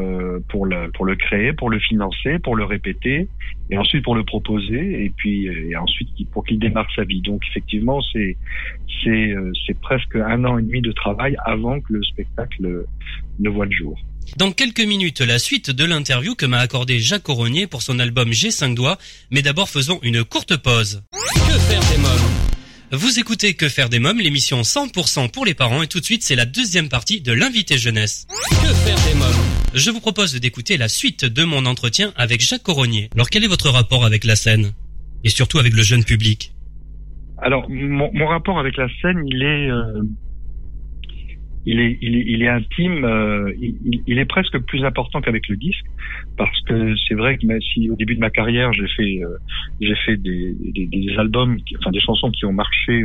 [0.48, 3.28] pour le pour le créer, pour le financer, pour le répéter
[3.70, 7.22] et ensuite pour le proposer et puis et ensuite pour qu'il démarre sa vie.
[7.22, 8.38] Donc effectivement, c'est
[9.04, 9.34] c'est
[9.66, 12.86] c'est presque un an et demi de travail avant que le spectacle
[13.40, 14.00] ne voit le jour.
[14.38, 18.32] Dans quelques minutes, la suite de l'interview que m'a accordé Jacques Coronier pour son album
[18.32, 18.98] J'ai cinq doigts,
[19.32, 21.02] mais d'abord faisons une courte pause.
[21.12, 22.30] Que faire des mômes?
[22.92, 26.24] Vous écoutez Que faire des mômes, l'émission 100% pour les parents et tout de suite
[26.24, 28.28] c'est la deuxième partie de l'invité jeunesse.
[28.50, 29.46] Que faire des mômes?
[29.74, 33.10] Je vous propose d'écouter la suite de mon entretien avec Jacques Coronier.
[33.16, 34.72] Alors quel est votre rapport avec la scène?
[35.24, 36.54] Et surtout avec le jeune public?
[37.42, 40.02] Alors mon, mon rapport avec la scène, il est euh,
[41.70, 43.54] il est, il est, il est intime, euh,
[44.08, 45.86] il, est presque plus important qu'avec le disque,
[46.36, 49.38] parce que c'est vrai que si au début de ma carrière j'ai fait, euh,
[49.80, 53.04] j'ai fait des, des, albums, enfin des chansons qui ont marché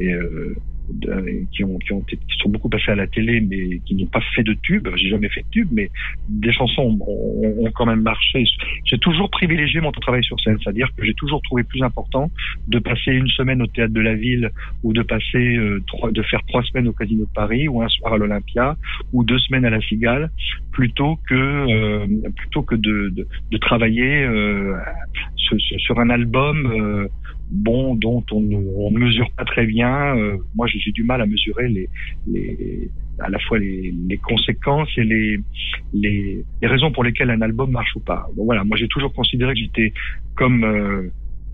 [0.00, 0.56] et euh,
[0.88, 4.06] de- qui ont, qui ont qui sont beaucoup passées à la télé, mais qui n'ont
[4.06, 4.88] pas fait de tube.
[4.96, 5.90] J'ai jamais fait de tube, mais
[6.28, 8.44] des chansons ont, ont- quand même marché.
[8.84, 12.30] J'ai toujours privilégié mon travail sur scène, c'est-à-dire que j'ai toujours trouvé plus important
[12.68, 14.50] de passer une semaine au théâtre de la ville
[14.82, 17.88] ou de passer euh, trois, de faire trois semaines au Casino de Paris ou un
[17.88, 18.76] soir à l'Olympia
[19.12, 20.30] ou deux semaines à la Cigale
[20.72, 24.74] plutôt que euh, plutôt que de, de, de travailler euh,
[25.36, 27.08] sur- sur un album euh,
[27.50, 30.16] bon dont on ne, mesure pas très bien.
[30.16, 31.88] Euh, moi j'ai du mal à mesurer les,
[32.26, 35.38] les à la fois les, les conséquences et les,
[35.92, 38.26] les les raisons pour lesquelles un album marche ou pas.
[38.36, 38.64] Bon voilà.
[38.64, 39.92] Moi j'ai toujours considéré que j'étais
[40.36, 41.10] comme euh,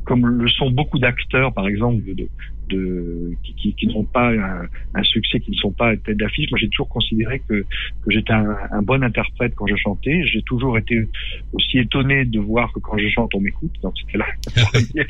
[0.07, 2.29] comme le sont beaucoup d'acteurs, par exemple, de,
[2.69, 4.63] de, qui, qui, qui n'ont pas un,
[4.95, 6.51] un succès, qui ne sont pas tête d'affiche.
[6.51, 10.23] Moi, j'ai toujours considéré que, que j'étais un, un bon interprète quand je chantais.
[10.25, 11.09] J'ai toujours été
[11.53, 13.73] aussi étonné de voir que quand je chante, on m'écoute.
[13.83, 14.27] Donc, c'était la.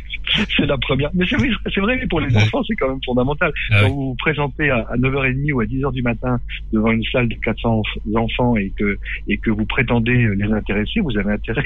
[0.56, 1.11] C'est la première.
[1.14, 3.52] Mais c'est vrai, c'est vrai, pour les enfants, c'est quand même fondamental.
[3.70, 6.40] Ah Quand vous vous présentez à, à 9h30 ou à 10h du matin
[6.72, 11.00] devant une salle de 400 enf- enfants et que, et que vous prétendez les intéresser,
[11.00, 11.62] vous avez intérêt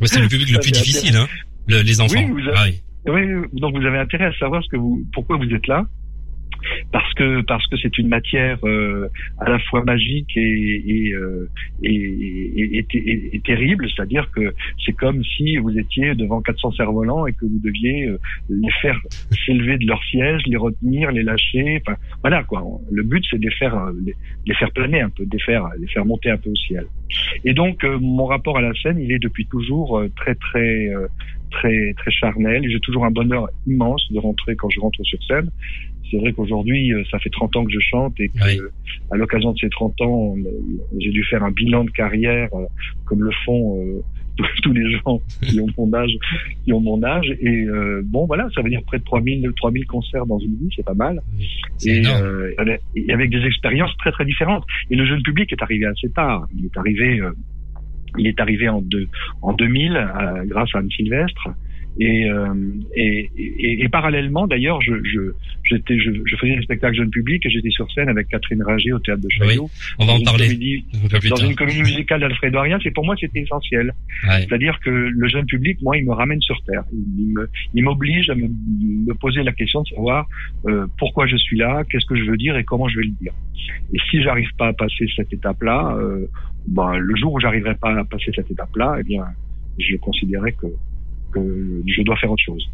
[0.00, 1.26] Ouais, C'est le public le plus c'est difficile, hein
[1.68, 2.14] le- les enfants.
[2.18, 2.80] Oui, vous avez- Ah oui.
[3.06, 5.84] Oui, donc vous avez intérêt à savoir ce que vous, pourquoi vous êtes là,
[6.90, 11.50] parce que parce que c'est une matière euh, à la fois magique et et, euh,
[11.82, 12.86] et, et,
[13.34, 14.54] et- terrible, c'est-à-dire que
[14.86, 18.98] c'est comme si vous étiez devant 400 cerfs-volants et que vous deviez euh, les faire
[19.44, 21.82] s'élever de leur siège, les retenir, les lâcher.
[21.86, 22.64] Enfin, voilà quoi.
[22.90, 24.14] Le but c'est de les faire les,
[24.46, 26.86] les faire planer un peu, de les faire les faire monter un peu au ciel.
[27.44, 30.88] Et donc mon rapport à la scène, il est depuis toujours très très
[31.58, 32.68] très très charnel.
[32.70, 35.50] J'ai toujours un bonheur immense de rentrer quand je rentre sur scène.
[36.10, 38.58] C'est vrai qu'aujourd'hui, euh, ça fait 30 ans que je chante et que, Oui.
[38.60, 38.68] euh,
[39.10, 42.66] à l'occasion de ces 30 ans, on- j'ai dû faire un bilan de carrière, euh,
[43.06, 44.00] comme le font euh,
[44.62, 46.10] tous, les gens qui ont mon âge,
[46.64, 47.26] qui ont mon âge.
[47.40, 50.68] Et euh, bon, voilà, ça veut dire près de 3000, 3000 concerts dans une vie,
[50.76, 51.20] c'est pas mal.
[51.86, 54.64] Et, euh, et avec des expériences très très différentes.
[54.90, 56.46] Et le jeune public est arrivé assez tard.
[56.56, 57.30] Il est arrivé, euh,
[58.18, 59.08] il est arrivé en, deux,
[59.42, 61.48] en 2000 euh, grâce à Anne Sylvestre.
[62.00, 62.52] Et, euh,
[62.96, 67.46] et, et, et parallèlement, d'ailleurs, je, je, j'étais, je, je faisais des spectacles jeunes publics
[67.46, 69.70] et j'étais sur scène avec Catherine Ringer au théâtre de Chaillot.
[70.00, 70.84] On va en parler comédie-
[71.30, 73.92] dans une comédie musicale d'Alfredo Arias, et pour moi c'était essentiel.
[74.26, 74.40] Ouais.
[74.40, 76.82] C'est-à-dire que le jeune public, moi, il me ramène sur terre.
[76.92, 80.26] Il me- il m'oblige à me, me poser la question de savoir
[80.66, 83.12] euh, pourquoi je suis là, qu'est-ce que je veux dire et comment je vais le
[83.20, 83.32] dire.
[83.92, 86.26] Et si j'arrive pas à passer cette étape-là, euh,
[86.66, 89.24] ben, le jour où j'arriverai pas à passer cette étape-là, eh bien,
[89.78, 90.66] je considérais que,
[91.34, 92.64] que je dois faire autre chose.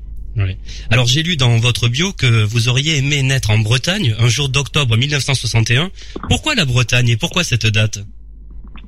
[0.91, 4.49] Alors j'ai lu dans votre bio que vous auriez aimé naître en Bretagne un jour
[4.49, 5.91] d'octobre 1961.
[6.29, 7.99] Pourquoi la Bretagne et pourquoi cette date?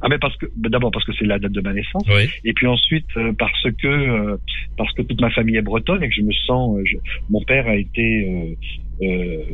[0.04, 2.04] Ah mais parce que ben, d'abord parce que c'est la date de ma naissance.
[2.08, 2.28] Oui.
[2.44, 4.37] Et puis ensuite euh, parce que euh,
[4.76, 6.96] parce que toute ma famille est bretonne et que je me sens, euh, je-
[7.30, 8.56] mon père a été
[9.02, 9.44] euh, euh,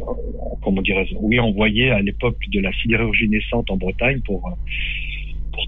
[0.63, 4.43] comment dirais-je, oui envoyé à l'époque de la sidérurgie naissante en Bretagne pour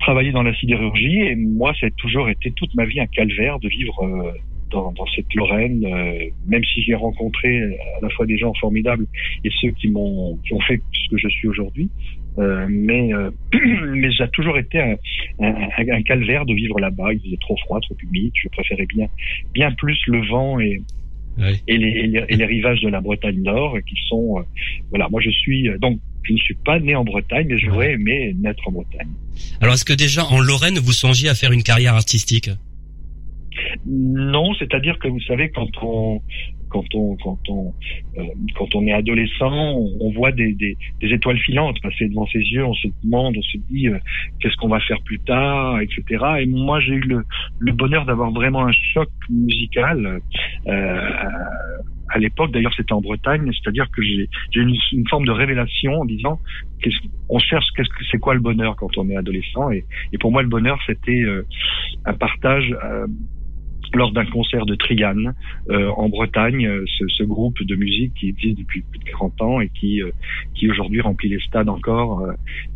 [0.01, 3.59] travailler dans la sidérurgie et moi ça a toujours été toute ma vie un calvaire
[3.59, 4.33] de vivre euh,
[4.71, 9.07] dans, dans cette Lorraine, euh, même si j'ai rencontré à la fois des gens formidables
[9.45, 11.91] et ceux qui m'ont qui ont fait ce que je suis aujourd'hui.
[12.39, 13.31] Euh, mais euh,
[13.95, 14.95] mais j'ai toujours été un,
[15.41, 17.13] un, un calvaire de vivre là-bas.
[17.13, 18.33] Il faisait trop froid, trop humide.
[18.35, 19.09] Je préférais bien,
[19.53, 20.81] bien plus le vent et,
[21.39, 21.61] Oui.
[21.67, 24.43] et, les, et, les, et les rivages de la Bretagne Nord qui sont, euh,
[24.91, 25.09] voilà.
[25.11, 28.67] Moi, je suis donc, je ne suis pas né en Bretagne, mais j'aurais aimé naître
[28.69, 29.09] en Bretagne.
[29.61, 32.51] Alors est-ce que déjà en Lorraine vous songiez à faire une carrière artistique?
[33.87, 36.21] Non, c'est-à-dire que vous savez quand on
[36.69, 37.75] quand on quand on
[38.17, 38.23] euh,
[38.57, 42.39] quand on est adolescent, on, on voit des, des, des étoiles filantes passer devant ses
[42.39, 43.99] yeux, on se demande, on se dit euh,
[44.39, 46.25] qu'est-ce qu'on va faire plus tard, etc.
[46.41, 47.25] Et moi j'ai eu le,
[47.59, 50.21] le bonheur d'avoir vraiment un choc musical.
[50.67, 51.11] Euh,
[52.11, 56.05] à l'époque, d'ailleurs, c'était en Bretagne, c'est-à-dire que j'ai une, une forme de révélation en
[56.05, 56.41] disant
[56.83, 56.97] qu'est-ce
[57.29, 59.71] on cherche qu'est-ce que c'est quoi le bonheur quand on est adolescent?
[59.71, 61.47] Et, et pour moi le bonheur c'était euh,
[62.05, 63.07] un partage euh,
[63.95, 65.35] lors d'un concert de Triane
[65.71, 69.43] euh, en Bretagne, euh, ce, ce groupe de musique qui existe depuis plus de 40
[69.43, 70.11] ans et qui euh,
[70.55, 72.27] qui aujourd'hui remplit les stades encore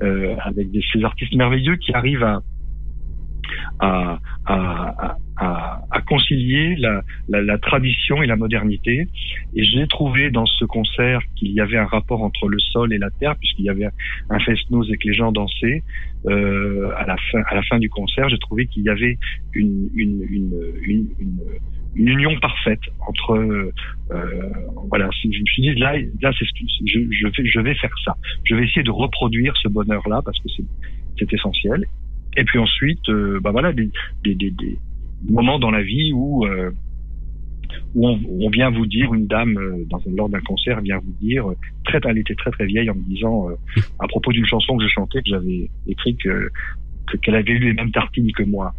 [0.02, 2.42] euh, avec des, ces artistes merveilleux qui arrivent à
[3.80, 9.06] à, à, à, à concilier la, la, la tradition et la modernité.
[9.54, 12.98] Et j'ai trouvé dans ce concert qu'il y avait un rapport entre le sol et
[12.98, 13.88] la terre, puisqu'il y avait
[14.30, 15.82] un fest-noz et que les gens dansaient.
[16.26, 19.18] Euh, à la fin, à la fin du concert, j'ai trouvé qu'il y avait
[19.52, 21.08] une, une, une, une,
[21.94, 23.72] une union parfaite entre euh,
[24.88, 26.46] voilà je me suis dit là là c'est
[26.86, 30.20] je, je vais je vais faire ça je vais essayer de reproduire ce bonheur là
[30.24, 30.64] parce que c'est
[31.18, 31.84] c'est essentiel
[32.36, 33.90] et puis ensuite euh, bah voilà des,
[34.22, 34.78] des, des, des
[35.28, 36.70] moments dans la vie où euh,
[37.94, 41.14] où on, on, vient vous dire une dame euh, dans lors d'un concert vient vous
[41.20, 41.46] dire
[41.84, 43.54] très elle était très très vieille en me disant euh,
[44.00, 46.50] à propos d'une chanson que je chantais que j'avais écrite que
[47.22, 48.74] qu'elle avait eu les mêmes tartines que moi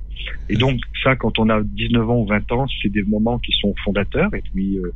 [0.50, 3.52] et donc ça, quand on a 19 ans ou 20 ans, c'est des moments qui
[3.60, 4.34] sont fondateurs.
[4.34, 4.94] Et puis euh,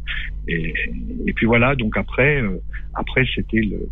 [0.47, 0.73] et,
[1.27, 1.75] et, puis voilà.
[1.75, 2.61] Donc après, euh,
[2.93, 3.89] après c'était le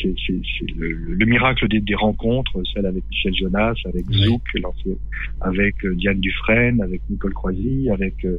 [0.00, 4.24] c'est, c'est, c'est le, le, miracle des, des, rencontres, celle avec Michel Jonas, avec oui.
[4.24, 4.42] Zouk,
[5.40, 8.38] avec euh, Diane Dufresne, avec Nicole Croisy, avec euh,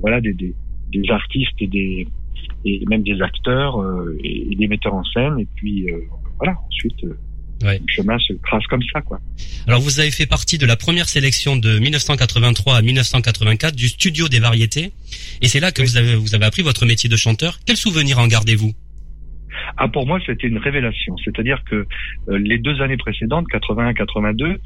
[0.00, 0.54] voilà des, des,
[0.92, 2.06] des, artistes et des
[2.64, 5.38] et même des acteurs euh, et, et, des metteurs en scène.
[5.38, 5.98] Et puis euh,
[6.38, 6.56] voilà.
[6.66, 7.02] Ensuite.
[7.62, 7.78] Ouais.
[7.78, 9.18] Le chemin se trace comme ça, quoi.
[9.66, 14.28] Alors, vous avez fait partie de la première sélection de 1983 à 1984 du Studio
[14.28, 14.92] des Variétés,
[15.40, 15.88] et c'est là que oui.
[15.88, 17.58] vous avez vous avez appris votre métier de chanteur.
[17.64, 18.74] Quel souvenir en gardez-vous?
[19.76, 21.16] Ah, pour moi, c'était une révélation.
[21.18, 21.86] C'est-à-dire que
[22.28, 24.58] euh, les deux années précédentes, 81-82,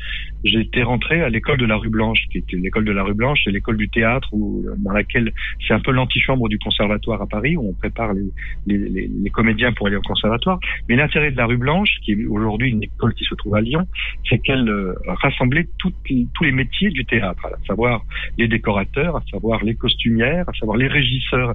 [0.44, 3.40] j'étais rentré à l'école de la rue Blanche, qui était l'école de la rue Blanche,
[3.44, 5.32] c'est l'école du théâtre où, dans laquelle
[5.66, 8.30] c'est un peu l'antichambre du conservatoire à Paris, où on prépare les,
[8.66, 10.58] les, les, les comédiens pour aller au conservatoire.
[10.88, 13.60] Mais l'intérêt de la rue Blanche, qui est aujourd'hui une école qui se trouve à
[13.60, 13.86] Lyon,
[14.28, 15.94] c'est qu'elle euh, rassemblait toutes,
[16.34, 18.02] tous les métiers du théâtre, à savoir
[18.38, 21.54] les décorateurs, à savoir les costumières, à savoir les régisseurs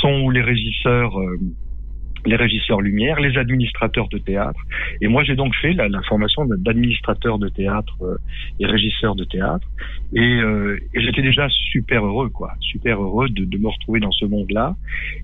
[0.00, 1.38] son ou les régisseurs euh,
[2.26, 4.60] les régisseurs lumière, les administrateurs de théâtre.
[5.00, 8.16] Et moi, j'ai donc fait la, formation d'administrateur de théâtre euh,
[8.60, 9.66] et régisseur de théâtre.
[10.14, 14.12] Et, euh, et j'étais déjà super heureux, quoi, super heureux de, de me retrouver dans
[14.12, 14.76] ce monde-là.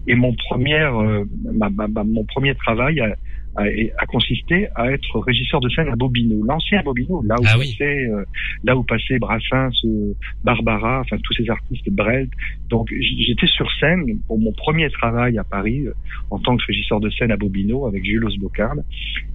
[0.07, 3.15] Et mon premier, euh, ma, ma, ma, mon premier travail a,
[3.57, 7.59] a, a, consisté à être régisseur de scène à Bobino, l'ancien Bobino, là où ah
[7.59, 8.25] passait, oui.
[8.65, 9.73] là où passait Brassens,
[10.45, 12.29] Barbara, enfin tous ces artistes, Brel.
[12.69, 15.87] Donc j'étais sur scène pour mon premier travail à Paris
[16.31, 18.83] en tant que régisseur de scène à Bobino avec Jules Osbocarne.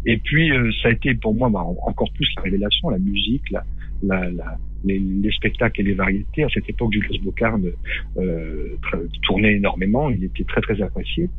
[0.05, 3.43] Et puis euh, ça a été pour moi bah, encore plus la révélation, la musique,
[3.51, 3.63] la,
[4.03, 6.43] la, la les, les, spectacles et les variétés.
[6.43, 7.72] À cette époque, Julius Bocarne
[8.18, 8.78] euh,
[9.24, 11.30] tournait énormément, il était très très apprécié.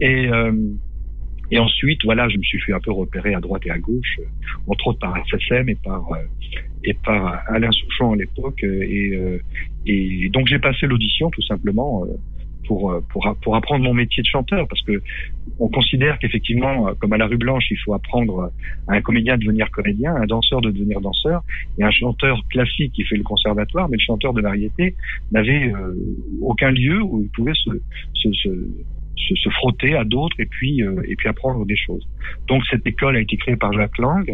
[0.00, 0.52] Et, euh,
[1.50, 4.18] et ensuite, voilà, je me suis fait un peu repérer à droite et à gauche,
[4.20, 4.24] euh,
[4.68, 6.16] entre autres par SSM et par euh,
[6.84, 8.62] et par Alain Souchon à l'époque.
[8.62, 9.42] Et, euh,
[9.86, 12.04] et donc j'ai passé l'audition tout simplement
[12.66, 15.02] pour, pour, pour apprendre mon métier de chanteur parce que
[15.58, 18.50] on considère qu'effectivement, comme à la rue Blanche, il faut apprendre
[18.88, 21.42] à un comédien de devenir comédien, à un danseur de devenir danseur,
[21.78, 24.94] et un chanteur classique qui fait le conservatoire, mais le chanteur de variété
[25.32, 25.94] n'avait euh,
[26.40, 27.70] aucun lieu où il pouvait se,
[28.14, 28.48] se, se
[29.28, 32.06] se, frotter à d'autres et puis euh, et puis apprendre des choses.
[32.48, 34.26] Donc cette école a été créée par Jacques Lang.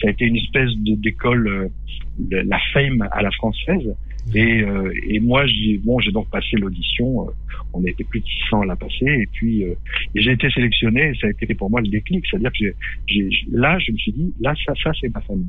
[0.00, 3.94] Ça a été une espèce d'école, euh, la fame à la française.
[4.34, 7.28] Et, euh, et moi, j'ai bon, j'ai donc passé l'audition.
[7.28, 7.32] euh,
[7.74, 9.74] on était plus de 600 à la passer, et puis euh,
[10.14, 11.10] j'ai été sélectionné.
[11.10, 12.74] Et ça a été pour moi le déclic, c'est-à-dire que
[13.06, 15.46] j'ai, là, je me suis dit, là, ça, ça, c'est ma famille.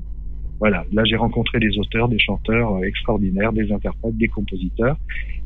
[0.64, 4.95] Voilà, là, j'ai rencontré des auteurs, des chanteurs euh, extraordinaires, des interprètes, des compositeurs,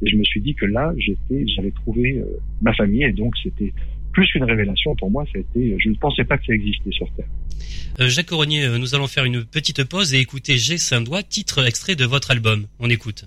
[0.04, 3.34] et je me suis dit que là, j'étais, j'avais trouvé euh, ma famille, et donc
[3.42, 3.74] c'était
[4.12, 5.26] plus une révélation pour moi.
[5.34, 7.26] C'était, je ne pensais pas que ça existait sur Terre.
[8.00, 11.96] Euh, Jacques Coronier, nous allons faire une petite pause et écouter G Saint-Doigt, titre extrait
[11.96, 12.68] de votre album.
[12.80, 13.26] On écoute.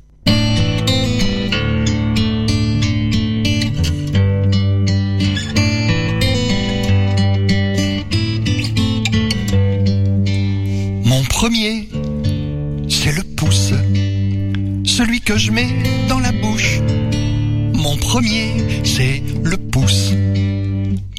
[11.11, 11.79] Mon premier,
[18.11, 18.50] premier,
[18.82, 20.12] c'est le pouce,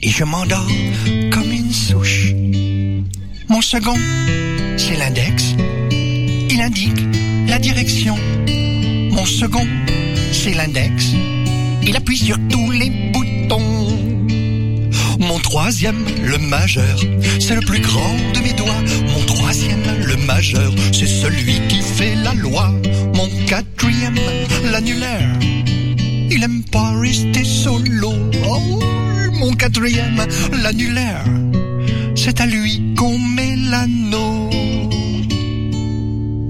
[0.04, 0.68] et je m'endors
[1.32, 2.34] comme une souche.
[3.48, 3.96] Mon second,
[4.76, 5.56] c'est l'index,
[6.50, 7.02] il indique
[7.48, 8.18] la direction.
[9.10, 9.66] Mon second,
[10.34, 11.14] c'est l'index,
[11.82, 13.98] il appuie sur tous les boutons.
[15.18, 17.00] Mon troisième, le majeur,
[17.40, 18.84] c'est le plus grand de mes doigts.
[19.14, 22.70] Mon troisième, le majeur, c'est celui qui fait la loi.
[23.16, 24.20] Mon quatrième,
[24.70, 25.30] l'annulaire,
[27.44, 28.14] solo.
[28.48, 28.80] Oh,
[29.40, 30.26] mon quatrième,
[30.64, 31.24] l'annulaire,
[32.16, 34.50] c'est à lui qu'on met l'anneau.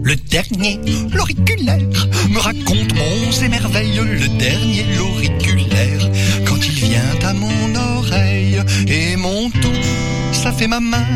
[0.03, 0.79] Le dernier,
[1.13, 2.93] l'auriculaire, me raconte
[3.43, 3.99] et merveilles.
[4.19, 6.09] Le dernier, l'auriculaire,
[6.45, 8.59] quand il vient à mon oreille.
[8.87, 9.83] Et mon tout,
[10.31, 11.07] ça fait ma main.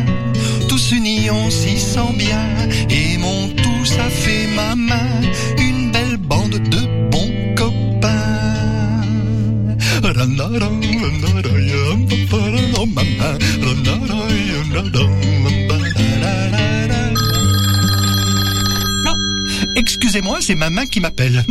[0.68, 2.46] Tous unis, on s'y sent bien.
[2.90, 5.20] Et mon tout, ça fait ma main.
[5.58, 6.15] Une belle
[10.58, 13.16] Ram Ram Ram Ram Ram Ram Ram
[13.60, 13.95] Ram Ram
[20.16, 21.44] Excusez-moi, c'est ma main qui m'appelle.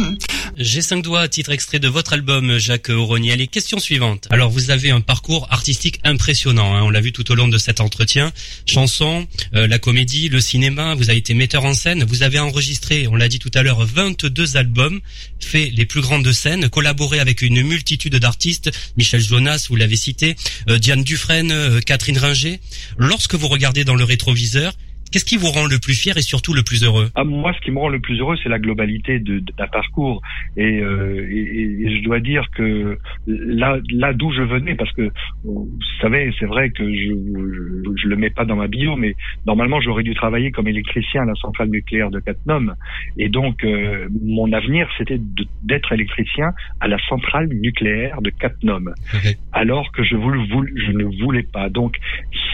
[0.57, 3.36] G 5 doigts, titre extrait de votre album, Jacques Auronier.
[3.36, 4.28] Les questions suivantes.
[4.32, 7.59] Alors, vous avez un parcours artistique impressionnant, hein, on l'a vu tout au long de
[7.59, 8.32] cet entretien.
[8.66, 13.05] Chansons, euh, la comédie, le cinéma, vous avez été metteur en scène, vous avez enregistré,
[13.07, 14.99] on l'a dit tout à l'heure, 22 albums,
[15.39, 20.36] fait les plus grandes scènes, collaboré avec une multitude d'artistes, Michel Jonas, vous l'avez cité,
[20.70, 22.59] euh, Diane Dufresne, euh, Catherine Ringer.
[22.97, 24.74] Lorsque vous regardez dans le rétroviseur,
[25.16, 27.61] Qu'est-ce qui vous rend le plus fier et surtout le plus heureux ah, Moi, ce
[27.61, 30.22] qui me rend le plus heureux, c'est la globalité d'un parcours.
[30.57, 35.09] Et, euh, et, et, je dois dire que là, là d'où je venais, parce que
[35.45, 35.70] vous
[36.01, 39.80] savez, c'est vrai que je, je, je le mets pas dans ma bio, mais normalement,
[39.80, 42.74] j'aurais dû travailler comme électricien à la centrale nucléaire de Cattenom.
[43.18, 45.22] Et donc, euh, mon avenir, c'était
[45.63, 46.51] d'être électricien
[46.82, 49.38] à la centrale nucléaire de Cattenom, okay.
[49.53, 51.70] alors que je, voulais, je ne voulais pas.
[51.70, 51.95] Donc,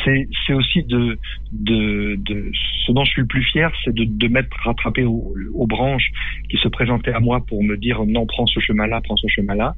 [0.06, 1.18] c'est, c'est aussi de,
[1.52, 2.51] de, de
[2.86, 6.12] ce dont je suis le plus fier, c'est de, de m'être rattrapé aux, branches
[6.50, 9.76] qui se présentaient à moi pour me dire non, prends ce chemin-là, prends ce chemin-là.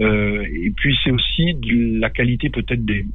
[0.00, 1.56] Euh, et puis c'est aussi
[1.98, 3.06] la qualité peut-être des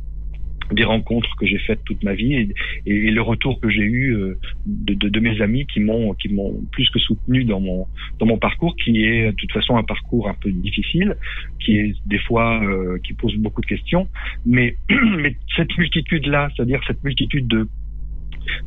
[0.72, 2.52] des rencontres que j'ai faites toute ma vie
[2.86, 4.36] et, le retour que j'ai eu
[4.66, 7.88] de, de, de, mes amis qui m'ont qui m'ont plus que soutenu dans mon
[8.20, 11.16] dans mon parcours qui est de toute façon un parcours un peu difficile
[11.60, 14.08] qui est des fois euh, qui pose beaucoup de questions
[14.46, 17.68] mais mais cette multitude là c'est-à-dire cette multitude de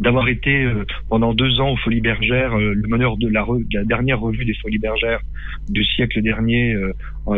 [0.00, 3.58] d'avoir été euh, pendant deux ans aux Folies Bergères euh, le meneur de la, re,
[3.58, 5.20] de la, dernière revue des Folies Bergères
[5.68, 6.92] du siècle dernier euh,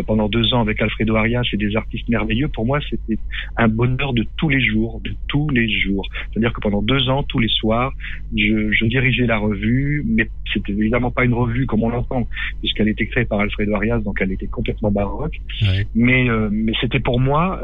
[0.07, 2.49] pendant deux ans avec Alfredo Arias et des artistes merveilleux.
[2.49, 3.18] Pour moi, c'était
[3.57, 6.09] un bonheur de tous les jours, de tous les jours.
[6.30, 7.93] C'est-à-dire que pendant deux ans, tous les soirs,
[8.36, 12.28] je, je dirigeais la revue, mais c'était évidemment pas une revue comme on l'entend,
[12.61, 15.41] puisqu'elle était créée par Alfredo Arias, donc elle était complètement baroque.
[15.62, 15.86] Ouais.
[15.95, 17.61] Mais, mais c'était pour moi,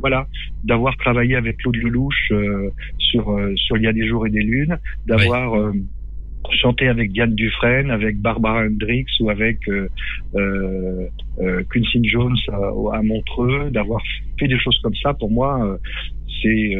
[0.00, 0.26] voilà,
[0.64, 2.32] d'avoir travaillé avec Claude Lelouch
[2.98, 5.58] sur sur il y a des jours et des lunes, d'avoir oui.
[5.58, 9.88] euh, chanté avec Diane Dufresne, avec Barbara Hendricks ou avec euh,
[10.34, 14.00] euh, Quincy Jones à, à Montreux, d'avoir
[14.38, 15.78] fait des choses comme ça, pour moi,
[16.42, 16.70] c'est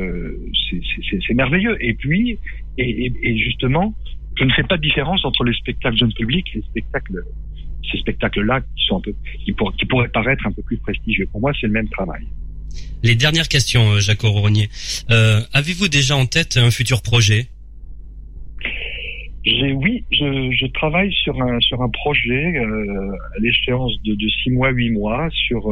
[1.28, 1.76] c'est merveilleux.
[1.84, 2.38] Et puis,
[2.78, 3.94] et, et, et justement,
[4.38, 7.24] je ne fais pas de différence entre les spectacles jeunes publics et les spectacles,
[7.90, 9.14] ces spectacles-là qui sont un peu,
[9.44, 11.26] qui, pour- qui pourraient paraître un peu plus prestigieux.
[11.32, 12.24] Pour moi, c'est le même travail.
[13.02, 14.68] Les dernières questions, euh, Jacques Auronier.
[15.10, 17.46] Euh, Avez-vous déjà en tête un futur projet?
[19.46, 24.68] Oui, je, travaille sur un sur un projet euh, à l'échéance de, de six mois,
[24.70, 25.70] huit mois sur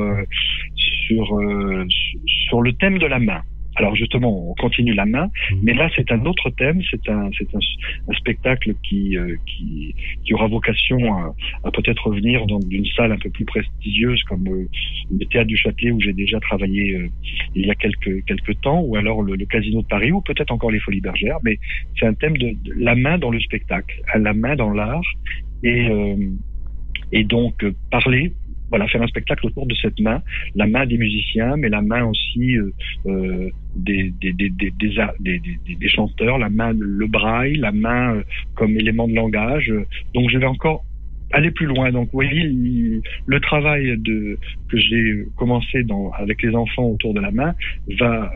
[2.63, 3.43] le thème de la main.
[3.77, 5.31] Alors justement, on continue la main,
[5.63, 7.61] mais là c'est un autre thème, c'est un c'est un,
[8.09, 13.13] un spectacle qui euh, qui qui aura vocation à, à peut-être revenir dans une salle
[13.13, 14.69] un peu plus prestigieuse comme euh,
[15.11, 17.09] le théâtre du Châtelet où j'ai déjà travaillé euh,
[17.55, 20.53] il y a quelques quelques temps, ou alors le, le Casino de Paris, ou peut-être
[20.53, 21.59] encore les Folies Bergères, mais
[21.99, 25.05] c'est un thème de, de la main dans le spectacle, à la main dans l'art,
[25.63, 26.17] et euh,
[27.13, 28.33] et donc euh, parler,
[28.71, 30.23] voilà, faire un spectacle autour de cette main,
[30.55, 32.73] la main des musiciens, mais la main aussi euh,
[33.07, 38.23] euh, des, des, des, des, chanteurs, la main, le braille, la main euh,
[38.55, 39.73] comme élément de langage.
[40.15, 40.85] Donc je vais encore
[41.33, 41.91] aller plus loin.
[41.91, 44.39] Donc, vous voyez, le travail de,
[44.69, 47.55] que j'ai commencé dans, avec les enfants autour de la main
[47.99, 48.33] va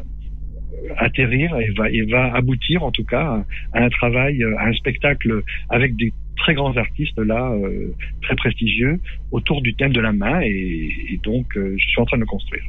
[0.96, 5.42] atterrir et va, et va aboutir en tout cas à un travail, à un spectacle
[5.68, 8.98] avec des très grands artistes là, euh, très prestigieux,
[9.30, 12.26] autour du thème de la main et, donc euh, je suis en train de le
[12.26, 12.62] construire.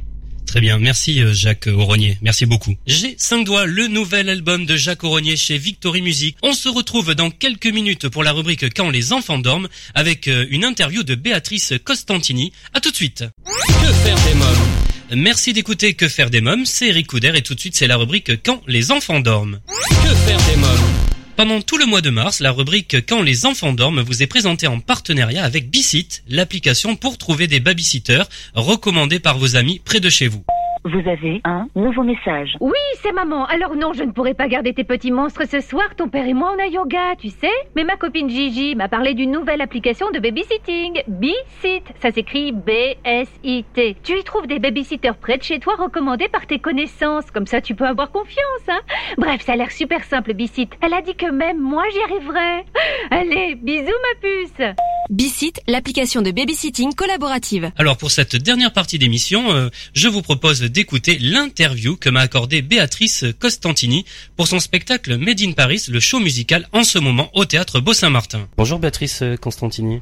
[0.46, 2.74] Très bien, merci euh, Jacques Auronier, merci beaucoup.
[2.86, 6.36] J'ai 5 doigts, le nouvel album de Jacques Auronier chez Victory Music.
[6.42, 10.64] On se retrouve dans quelques minutes pour la rubrique Quand les enfants dorment avec une
[10.64, 12.52] interview de Béatrice Costantini.
[12.74, 13.24] À tout de suite.
[13.46, 15.22] Que faire des mômes?
[15.22, 17.96] Merci d'écouter Que faire des mômes, c'est Eric Couder et tout de suite c'est la
[17.96, 19.60] rubrique Quand les enfants dorment.
[19.66, 21.21] Que faire des mômes?
[21.36, 24.66] Pendant tout le mois de mars, la rubrique Quand les enfants dorment vous est présentée
[24.66, 28.24] en partenariat avec Bicit, l'application pour trouver des babysitters
[28.54, 30.44] recommandée par vos amis près de chez vous.
[30.84, 32.56] Vous avez un nouveau message.
[32.60, 32.72] Oui,
[33.02, 33.46] c'est maman.
[33.46, 35.94] Alors non, je ne pourrai pas garder tes petits monstres ce soir.
[35.96, 37.52] Ton père et moi, on a yoga, tu sais.
[37.76, 41.02] Mais ma copine Gigi m'a parlé d'une nouvelle application de babysitting.
[41.06, 41.84] B-Sit.
[42.00, 43.96] Ça s'écrit B-S-I-T.
[44.02, 47.30] Tu y trouves des babysitters près de chez toi recommandés par tes connaissances.
[47.30, 48.80] Comme ça, tu peux avoir confiance, hein.
[49.18, 50.70] Bref, ça a l'air super simple, B-Sit.
[50.80, 52.64] Elle a dit que même moi, j'y arriverai.
[53.12, 54.74] Allez, bisous, ma puce.
[55.10, 57.70] Bicit, l'application de babysitting collaborative.
[57.76, 62.62] Alors pour cette dernière partie d'émission, euh, je vous propose d'écouter l'interview que m'a accordée
[62.62, 64.04] Béatrice Costantini
[64.36, 68.48] pour son spectacle Made in Paris, le show musical en ce moment au théâtre Beau-Saint-Martin.
[68.56, 70.00] Bonjour Béatrice Constantini.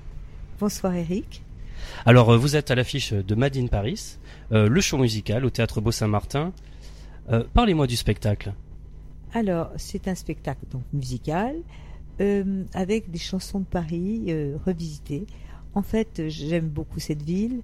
[0.61, 1.43] Bonsoir Eric.
[2.07, 4.17] Alors euh, vous êtes à l'affiche de Made in Paris,
[4.53, 6.53] euh, le show musical au théâtre Beau-Saint-Martin.
[7.31, 8.53] Euh, Parlez-moi du spectacle.
[9.33, 11.57] Alors, c'est un spectacle donc musical
[12.21, 15.27] euh, avec des chansons de Paris euh, revisitées.
[15.75, 17.61] En fait, j'aime beaucoup cette ville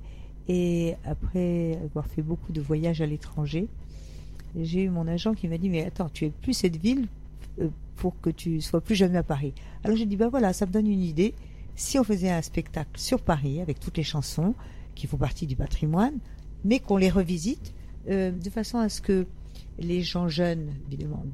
[0.49, 3.69] et après avoir fait beaucoup de voyages à l'étranger,
[4.59, 7.09] j'ai eu mon agent qui m'a dit mais attends, tu es plus cette ville
[7.61, 9.53] euh, pour que tu sois plus jamais à Paris.
[9.85, 11.35] Alors j'ai dit bah voilà, ça me donne une idée.
[11.75, 14.55] Si on faisait un spectacle sur Paris avec toutes les chansons
[14.95, 16.19] qui font partie du patrimoine,
[16.65, 17.75] mais qu'on les revisite
[18.09, 19.27] euh, de façon à ce que
[19.79, 21.25] les gens jeunes, évidemment,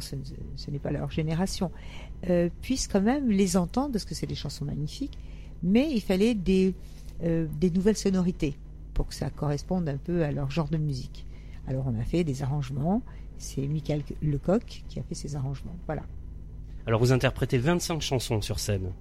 [0.00, 1.70] ce n'est pas leur génération,
[2.30, 5.18] euh, puissent quand même les entendre parce que c'est des chansons magnifiques,
[5.62, 6.74] mais il fallait des,
[7.22, 8.54] euh, des nouvelles sonorités
[8.94, 11.26] pour que ça corresponde un peu à leur genre de musique.
[11.66, 13.02] Alors on a fait des arrangements,
[13.38, 15.76] c'est Michael Lecoq qui a fait ces arrangements.
[15.86, 16.02] Voilà.
[16.86, 18.92] Alors vous interprétez 25 chansons sur scène.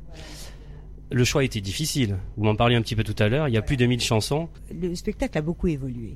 [1.11, 2.17] Le choix était difficile.
[2.37, 3.49] Vous m'en parliez un petit peu tout à l'heure.
[3.49, 4.47] Il y a plus de 1000 chansons.
[4.73, 6.15] Le spectacle a beaucoup évolué.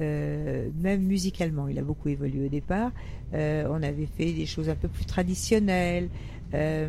[0.00, 2.90] Euh, même musicalement, il a beaucoup évolué au départ.
[3.34, 6.08] Euh, on avait fait des choses un peu plus traditionnelles.
[6.54, 6.88] Euh,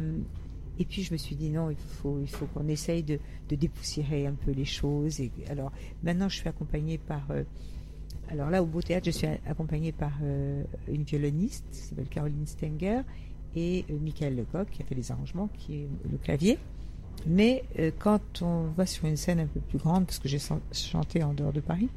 [0.79, 1.77] et puis je me suis dit non, il
[2.27, 3.19] faut, qu'on essaye de,
[3.49, 5.21] dépoussiérer un peu les choses.
[5.49, 5.71] Alors
[6.03, 7.29] maintenant, je suis accompagnée par.
[7.31, 7.43] Euh,
[8.31, 12.47] alors là, au Beau Théâtre, je suis accompagnée par euh, une violoniste qui s'appelle Caroline
[12.47, 13.01] Stenger
[13.55, 16.57] et euh, Michael Lecoq qui a fait les arrangements, qui est le clavier.
[17.27, 20.39] Mais euh, quand on va sur une scène un peu plus grande, parce que j'ai
[20.71, 21.89] chanté en dehors de Paris,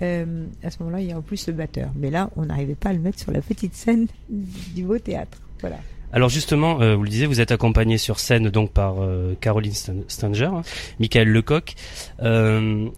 [0.00, 1.90] à ce moment-là, il y a en plus le batteur.
[1.96, 5.40] Mais là, on n'arrivait pas à le mettre sur la petite scène du beau théâtre.
[5.60, 5.78] Voilà.
[6.12, 9.72] Alors justement, euh, vous le disiez, vous êtes accompagné sur scène donc par euh, Caroline
[9.72, 10.62] Stanger, hein,
[11.00, 11.74] Michael Lecoq.
[12.22, 12.88] Euh,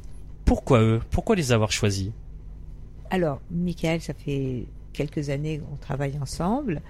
[0.45, 1.01] pourquoi eux?
[1.11, 2.11] Pourquoi les avoir choisis?
[3.11, 6.83] Alors, Michael, ça fait quelques années qu'on travaille ensemble.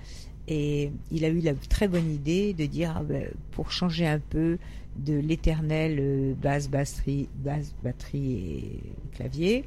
[0.49, 4.21] Et il a eu la très bonne idée de dire, ah ben, pour changer un
[4.21, 4.59] peu
[4.97, 8.81] de l'éternel basse, batterie, basse, batterie et
[9.15, 9.65] clavier,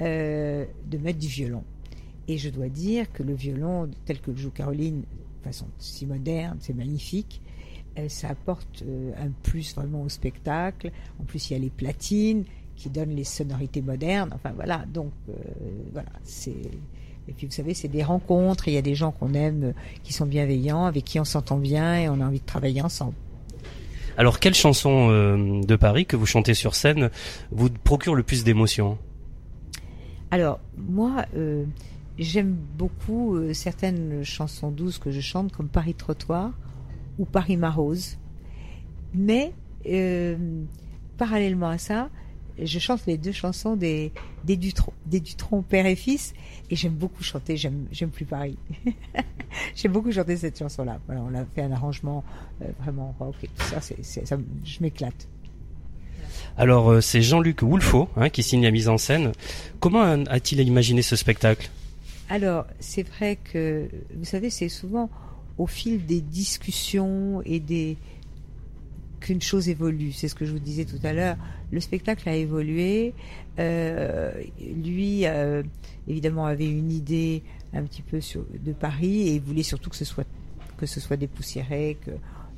[0.00, 1.64] de mettre du violon.
[2.28, 5.02] Et je dois dire que le violon, tel que joue Caroline,
[5.44, 7.40] façon si moderne, c'est magnifique.
[7.98, 8.82] Euh, ça apporte
[9.18, 10.90] un plus vraiment au spectacle.
[11.20, 14.30] En plus, il y a les platines qui donnent les sonorités modernes.
[14.34, 15.12] Enfin voilà, donc
[15.92, 16.56] voilà, c'est
[17.28, 18.68] Et puis vous savez, c'est des rencontres.
[18.68, 19.72] Il y a des gens qu'on aime, euh,
[20.02, 23.14] qui sont bienveillants, avec qui on s'entend bien et on a envie de travailler ensemble.
[24.16, 27.10] Alors, quelle chanson euh, de Paris que vous chantez sur scène
[27.50, 28.98] vous procure le plus d'émotions?
[30.30, 31.64] Alors, moi, euh,
[32.18, 36.52] j'aime beaucoup euh, certaines chansons douces que je chante, comme Paris Trottoir
[37.18, 38.18] ou Paris Marose.
[39.14, 39.52] Mais,
[39.86, 40.36] euh,
[41.18, 42.10] parallèlement à ça,
[42.62, 44.12] je chante les deux chansons des,
[44.44, 46.34] des Dutron, père et fils,
[46.70, 48.56] et j'aime beaucoup chanter, j'aime, j'aime plus Paris.
[49.74, 51.00] j'aime beaucoup chanter cette chanson-là.
[51.08, 52.22] On a fait un arrangement
[52.62, 53.80] euh, vraiment rock et tout ça,
[54.64, 55.28] je m'éclate.
[56.56, 59.32] Alors, c'est Jean-Luc Woulfo hein, qui signe la mise en scène.
[59.80, 61.68] Comment a-t-il imaginé ce spectacle?
[62.28, 65.10] Alors, c'est vrai que, vous savez, c'est souvent
[65.58, 67.96] au fil des discussions et des
[69.20, 70.12] qu'une chose évolue.
[70.12, 71.36] C'est ce que je vous disais tout à l'heure.
[71.70, 73.14] Le spectacle a évolué.
[73.58, 75.62] Euh, lui, euh,
[76.06, 78.20] évidemment, avait une idée un petit peu
[78.62, 80.26] de Paris et voulait surtout que ce soit
[80.76, 82.10] que ce soit dépoussiéré, que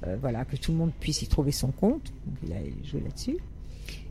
[0.06, 2.12] euh, voilà, que tout le monde puisse y trouver son compte.
[2.26, 3.36] Donc, il a joué là-dessus.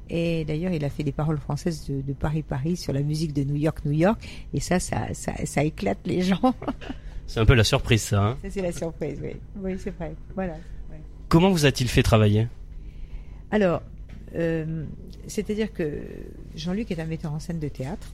[0.10, 3.34] Et d'ailleurs, il a fait des paroles françaises de, de Paris Paris sur la musique
[3.34, 4.20] de New York New York.
[4.54, 6.54] Et ça, ça, ça, ça éclate les gens.
[7.28, 8.24] C'est un peu la surprise, ça.
[8.24, 8.38] hein.
[8.44, 9.32] ça, c'est la surprise, oui.
[9.58, 10.14] Oui, c'est vrai.
[10.36, 10.54] Voilà.
[10.92, 11.00] ouais.
[11.28, 12.48] Comment vous a-t-il fait travailler?
[13.50, 13.82] Alors,
[14.36, 14.86] euh,
[15.26, 16.02] c'est-à-dire que
[16.56, 18.10] Jean-Luc est un metteur en scène de théâtre,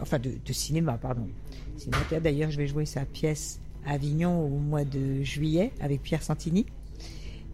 [0.00, 1.28] enfin de, de cinéma, pardon.
[1.76, 1.98] Cinéma.
[2.20, 6.66] D'ailleurs, je vais jouer sa pièce à Avignon au mois de juillet avec Pierre Santini.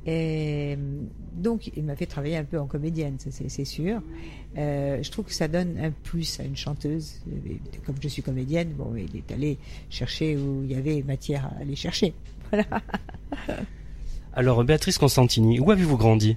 [0.07, 0.77] Et
[1.35, 4.03] donc, il m'a fait travailler un peu en comédienne, c'est sûr.
[4.59, 7.21] Euh, je trouve que ça donne un plus à une chanteuse.
[7.47, 9.59] Et Comme je suis comédienne, bon, il est allé
[9.91, 12.15] chercher où il y avait matière à aller chercher.
[12.51, 12.83] Voilà.
[14.35, 16.37] Alors, Béatrice Constantini, où avez-vous grandi?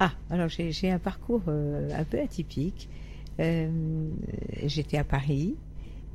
[0.00, 2.88] Ah, alors j'ai un parcours euh, un peu atypique.
[3.40, 3.68] Euh,
[4.64, 5.56] J'étais à Paris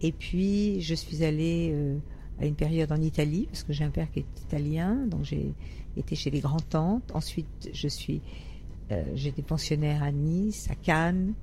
[0.01, 1.97] et puis je suis allée euh,
[2.39, 5.53] à une période en Italie parce que j'ai un père qui est italien, donc j'ai
[5.97, 7.11] été chez les grands-tantes.
[7.13, 8.21] Ensuite, je suis
[8.91, 11.33] euh, j'étais pensionnaire à Nice, à Cannes.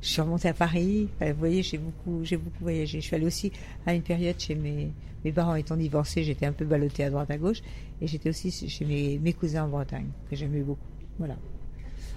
[0.00, 1.08] Je suis remontée à Paris.
[1.16, 3.00] Enfin, vous voyez, j'ai beaucoup, j'ai beaucoup voyagé.
[3.00, 3.52] Je suis allée aussi
[3.86, 4.90] à une période chez mes,
[5.24, 7.62] mes parents étant divorcés, j'étais un peu ballottée à droite à gauche,
[8.00, 10.80] et j'étais aussi chez mes, mes cousins en Bretagne que j'aimais beaucoup.
[11.18, 11.36] Voilà.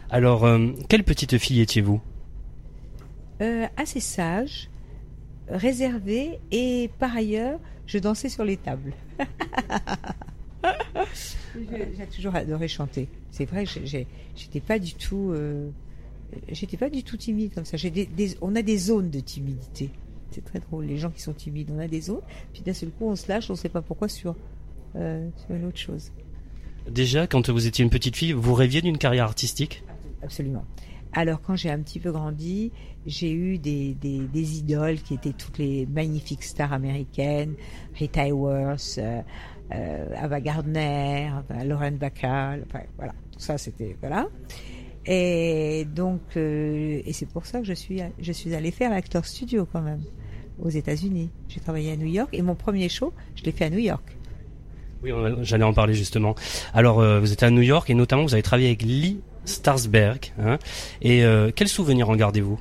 [0.10, 2.02] Alors, euh, quelle petite fille étiez-vous?
[3.42, 4.70] Euh, assez sage,
[5.48, 8.94] réservé, et par ailleurs, je dansais sur les tables.
[11.56, 13.08] J'ai toujours adoré chanter.
[13.32, 13.80] C'est vrai, que
[14.36, 15.70] j'étais pas du tout, euh,
[16.50, 17.78] j'étais pas du tout timide comme ça.
[17.78, 19.90] J'ai des, des- on a des zones de timidité.
[20.32, 20.86] C'est très drôle.
[20.86, 22.22] Les gens qui sont timides, on a des zones.
[22.54, 24.36] Puis d'un seul coup, on se lâche, on sait pas pourquoi sur,
[24.96, 26.12] euh, sur une autre chose.
[26.90, 29.84] Déjà, quand vous étiez une petite fille, vous rêviez d'une carrière artistique?
[30.22, 30.66] Absolument.
[31.18, 32.72] Alors quand j'ai un petit peu grandi,
[33.08, 33.96] j'ai eu des,
[34.36, 37.56] idoles qui étaient toutes les magnifiques stars américaines,
[37.96, 39.22] Rita Hayworth, euh,
[39.74, 41.32] euh, Ava Gardner,
[41.66, 44.28] Lauren Bacall, enfin, voilà, tout ça c'était voilà.
[45.08, 49.26] Et donc euh, et c'est pour ça que je suis je suis allée faire l'acteur
[49.26, 50.04] studio quand même
[50.62, 51.32] aux États-Unis.
[51.48, 54.16] J'ai travaillé à New York et mon premier show, je l'ai fait à New York.
[55.02, 55.12] Oui,
[55.42, 56.36] j'allais en parler justement.
[56.76, 60.34] Alors, vous êtes à New York et notamment vous avez travaillé avec Lee Starsberg.
[60.38, 60.60] Hein,
[61.02, 62.60] et euh, quel souvenir en gardez-vous?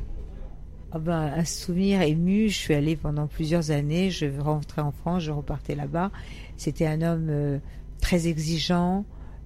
[0.93, 2.49] Ah ben, un souvenir ému.
[2.49, 4.11] Je suis allée pendant plusieurs années.
[4.11, 6.11] Je rentrais en France, je repartais là-bas.
[6.57, 7.59] C'était un homme euh,
[8.01, 9.05] très exigeant,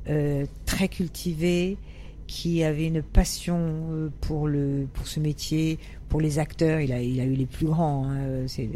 [0.08, 1.76] euh, très cultivé,
[2.26, 6.78] qui avait une passion pour le pour ce métier, pour les acteurs.
[6.80, 8.08] Il a il a eu les plus grands.
[8.08, 8.46] hein.
[8.46, 8.68] C'est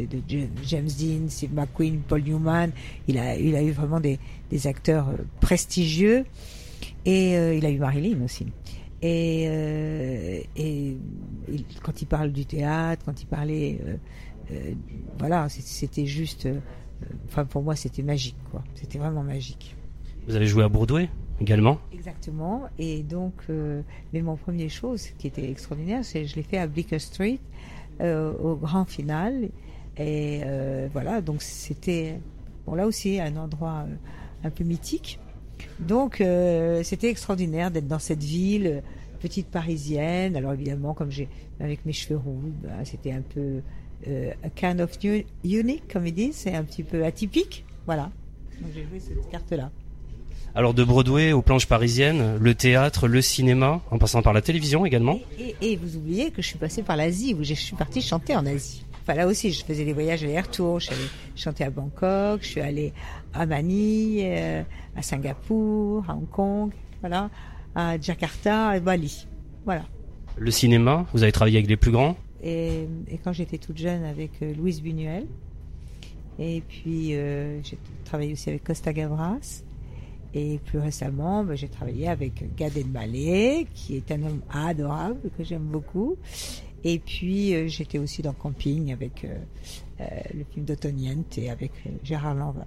[0.65, 2.71] James Dean, Steve McQueen, Paul Newman.
[3.07, 5.07] Il a il a eu vraiment des des acteurs
[5.39, 6.25] prestigieux.
[7.05, 8.45] Et euh, il a eu Marilyn aussi.
[9.01, 10.97] Et, euh, et
[11.49, 13.79] il- quand il parle du théâtre, quand il parlait,
[14.51, 14.73] euh,
[15.19, 16.47] voilà, c'était juste,
[17.27, 18.63] enfin pour moi c'était magique, quoi.
[18.73, 19.75] C'était vraiment magique.
[20.27, 21.09] Vous avez joué à Broadway
[21.39, 21.77] également?
[21.93, 22.63] Exactement.
[22.79, 23.33] Et donc,
[24.13, 27.39] mais mon premier show, ce qui était extraordinaire, c'est je l'ai fait à Bleecker Street
[27.99, 29.49] au grand final.
[29.97, 32.19] Et euh, voilà, donc c'était
[32.65, 33.85] bon là aussi un endroit
[34.43, 35.19] un peu mythique.
[35.79, 38.81] Donc euh, c'était extraordinaire d'être dans cette ville euh,
[39.19, 40.35] petite parisienne.
[40.35, 41.27] Alors évidemment, comme j'ai
[41.59, 43.61] avec mes cheveux roux, ben, c'était un peu
[44.07, 44.91] euh, a kind of
[45.43, 47.65] unique, comme ils disent, c'est un petit peu atypique.
[47.85, 48.11] Voilà.
[48.61, 49.71] Donc j'ai joué cette carte-là.
[50.53, 54.85] Alors de Broadway aux planches parisiennes, le théâtre, le cinéma, en passant par la télévision
[54.85, 55.19] également.
[55.37, 58.35] Et, et vous oubliez que je suis passée par l'Asie, où je suis partie chanter
[58.37, 58.85] en Asie.
[59.07, 60.79] Enfin là aussi, je faisais des voyages aller-retour.
[60.79, 62.91] Je suis allée chanter à Bangkok, je suis allée
[63.35, 64.63] à Manille, euh,
[64.95, 67.29] à Singapour, à Hong Kong, voilà,
[67.75, 69.27] à Jakarta, à Bali.
[69.63, 69.85] Voilà.
[70.37, 72.17] Le cinéma, vous avez travaillé avec les plus grands?
[72.41, 75.27] Et, et quand j'étais toute jeune avec euh, Louise Buñuel,
[76.37, 79.63] Et puis, euh, j'ai travaillé aussi avec Costa Gavras.
[80.33, 85.43] Et plus récemment, ben, j'ai travaillé avec Gad Elmaleh, qui est un homme adorable, que
[85.45, 86.17] j'aime beaucoup.
[86.85, 89.35] Et puis, euh, j'étais aussi dans Camping avec euh,
[89.99, 91.71] euh, le film d'Otoniente et avec
[92.03, 92.65] Gérard Lanvin.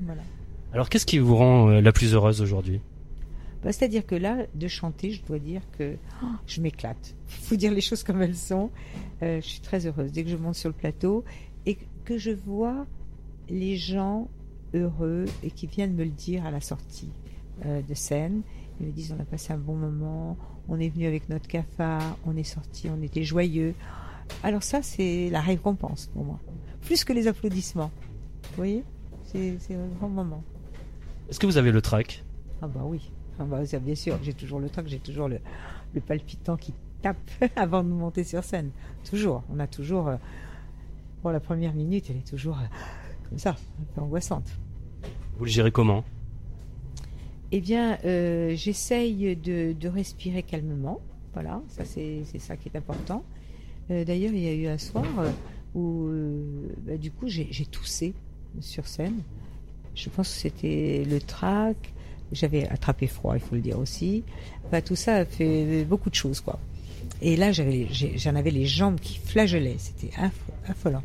[0.00, 0.22] Voilà.
[0.72, 2.80] Alors qu'est-ce qui vous rend la plus heureuse aujourd'hui?
[3.62, 7.14] Bah, C'est-à-dire que là, de chanter, je dois dire que oh, je m'éclate.
[7.26, 8.70] faut dire les choses comme elles sont.
[9.22, 11.24] Euh, je suis très heureuse dès que je monte sur le plateau
[11.66, 12.86] et que je vois
[13.48, 14.28] les gens
[14.72, 17.10] heureux et qui viennent me le dire à la sortie
[17.66, 18.42] euh, de scène.
[18.80, 20.36] Ils me disent on a passé un bon moment,
[20.68, 23.74] on est venu avec notre cafard, on est sorti, on était joyeux.
[24.42, 26.38] Alors ça, c'est la récompense pour moi.
[26.82, 27.90] Plus que les applaudissements.
[28.50, 28.84] Vous voyez?
[29.24, 30.42] C'est un grand moment.
[31.28, 32.24] Est-ce que vous avez le trac?
[32.62, 35.38] Ah bah oui, ah bah, bien sûr, j'ai toujours le trac, j'ai toujours le,
[35.94, 37.16] le palpitant qui tape
[37.56, 38.70] avant de monter sur scène.
[39.08, 40.08] Toujours, on a toujours...
[40.08, 40.16] euh,
[41.22, 42.66] bon, la première minute, elle est toujours euh,
[43.28, 44.50] comme ça, un peu angoissante.
[45.38, 46.04] Vous le gérez comment?
[47.52, 51.00] Eh bien, euh, j'essaye de, de respirer calmement.
[51.34, 53.24] Voilà, ça c'est ça qui est important.
[53.90, 55.30] Euh, D'ailleurs, il y a eu un soir euh,
[55.74, 56.10] où,
[56.86, 58.14] bah, du coup, j'ai toussé
[58.60, 59.22] sur scène.
[59.94, 61.76] Je pense que c'était le trac.
[62.32, 64.22] J'avais attrapé froid, il faut le dire aussi.
[64.84, 66.60] Tout ça a fait beaucoup de choses, quoi.
[67.22, 69.76] Et là, j'en avais les jambes qui flageolaient.
[69.78, 70.10] C'était
[70.68, 71.02] affolant.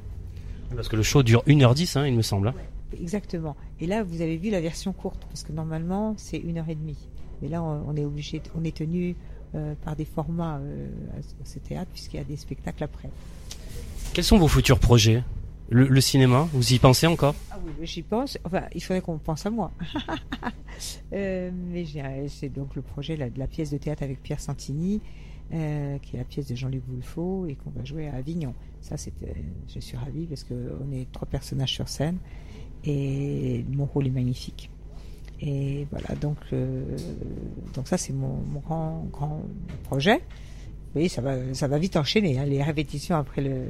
[0.76, 2.50] Parce que le show dure 1h10, hein, il me semble.
[2.50, 2.54] hein.
[3.02, 3.56] Exactement.
[3.80, 6.76] Et là, vous avez vu la version courte, parce que normalement, c'est une heure et
[6.76, 7.10] demie.
[7.42, 9.16] Mais là, on, est obligé, on est tenu
[9.56, 10.88] euh, par des formats euh,
[11.18, 13.10] à ce- théâtre, puisqu'il y a des spectacles après.
[14.14, 15.24] Quels sont vos futurs projets?
[15.70, 17.34] Le, le cinéma, vous y pensez encore?
[17.52, 18.38] Ah oui, j'y pense.
[18.46, 19.72] Enfin, il faudrait qu'on pense à moi.
[21.14, 21.86] Euh, mais
[22.28, 25.00] c'est donc le projet là, de la pièce de théâtre avec Pierre Santini,
[25.54, 28.54] euh, qui est la pièce de Jean-Luc Boulefaux et qu'on va jouer à Avignon.
[28.82, 29.36] Ça, c'était,
[29.74, 30.54] je suis ravie parce que
[30.86, 32.18] on est trois personnages sur scène
[32.86, 34.70] et mon rôle est magnifique.
[35.42, 36.98] Et voilà, donc, euh,
[37.74, 39.42] donc ça, c'est mon, mon grand, grand
[39.84, 40.22] projet.
[40.96, 43.66] Oui, ça va, ça va vite enchaîner, hein, les répétitions après le.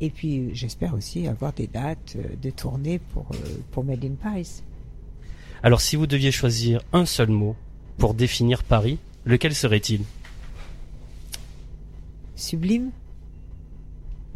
[0.00, 3.26] Et puis, euh, j'espère aussi avoir des dates euh, de tournée pour,
[3.70, 4.62] pour Made in Paris.
[5.62, 7.56] Alors si vous deviez choisir un seul mot
[7.96, 10.02] pour définir Paris, lequel serait-il?
[12.36, 12.90] Sublime.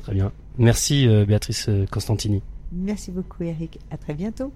[0.03, 0.33] Très bien.
[0.59, 2.43] Merci euh, Béatrice Constantini.
[2.77, 3.79] Merci beaucoup, Eric.
[3.91, 4.53] À très bientôt.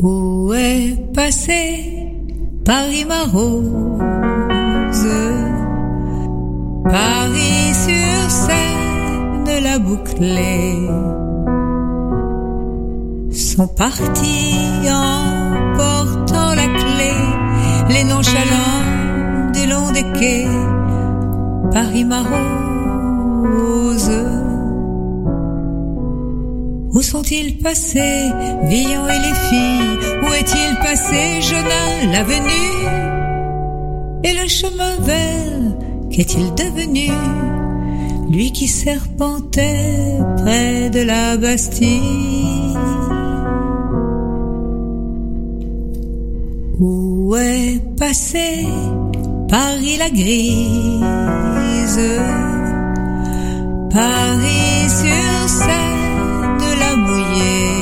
[0.00, 2.12] Où est passé
[2.64, 5.06] Paris ma rose?
[6.84, 10.88] Paris sur scène la bouclée
[13.30, 15.37] Sont partis en
[17.88, 20.46] Les nonchalants des longs des quais
[21.72, 24.10] Paris ma rose
[26.98, 28.28] où sont-ils passés,
[28.64, 29.98] Villon et les filles?
[30.22, 32.78] Où est-il passé, Jonas, l'avenue?
[34.24, 35.76] Et le chemin vert,
[36.10, 37.12] qu'est-il devenu?
[38.30, 42.76] Lui qui serpentait près de la Bastille
[46.80, 48.64] Où est passé
[49.48, 52.00] Paris la grise
[53.92, 57.72] Paris sur scène de la mouillée.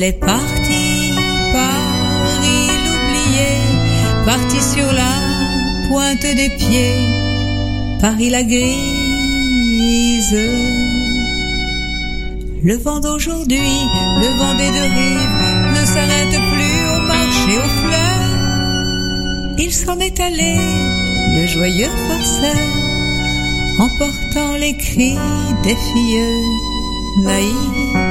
[0.00, 1.14] Les partis
[1.52, 3.50] Paris l'oublié
[4.24, 5.14] Parti sur la
[5.88, 6.98] pointe des pieds.
[8.00, 8.76] Paris la grise.
[12.64, 13.60] Le vent d'aujourd'hui,
[14.20, 15.55] le vent des deux rives
[19.58, 20.56] Il s'en est allé,
[21.34, 22.54] le joyeux farceur
[23.80, 25.18] emportant les cris
[25.64, 28.05] des filles naïves.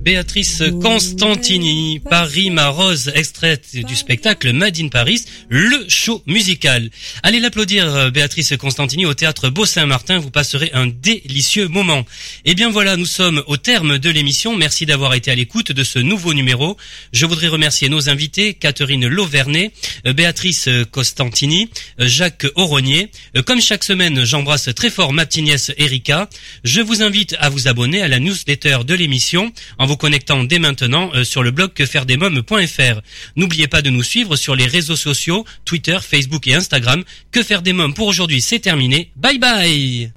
[0.00, 6.88] Béatrice Constantini, Paris ma rose, extraite du spectacle Made in Paris, le show musical.
[7.22, 12.06] Allez l'applaudir Béatrice Constantini au théâtre Beau-Saint-Martin, vous passerez un délicieux moment.
[12.46, 14.56] Et bien voilà, nous sommes au terme de l'émission.
[14.56, 16.78] Merci d'avoir été à l'écoute de ce nouveau numéro.
[17.12, 19.72] Je voudrais remercier nos invités, Catherine Lauvernet,
[20.06, 21.68] euh, Béatrice Constantini,
[22.00, 23.10] euh, Jacques Auronier.
[23.36, 25.40] Euh, Comme chaque semaine, j'embrasse très fort ma petite
[25.76, 26.28] Erika.
[26.64, 29.52] Je vous invite à vous abonner à la newsletter de l'émission
[30.00, 33.00] connectant dès maintenant euh, sur le blog quefairedesmoms.fr.
[33.36, 37.04] N'oubliez pas de nous suivre sur les réseaux sociaux, Twitter, Facebook et Instagram.
[37.30, 39.12] Que faire des mômes pour aujourd'hui, c'est terminé.
[39.16, 40.10] Bye bye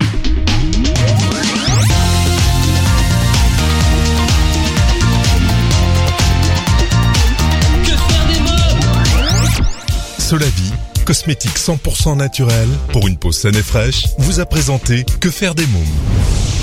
[10.18, 10.72] Solavi,
[11.06, 15.68] cosmétique 100% naturel pour une peau saine et fraîche, vous a présenté Que faire des
[15.68, 16.63] mômes?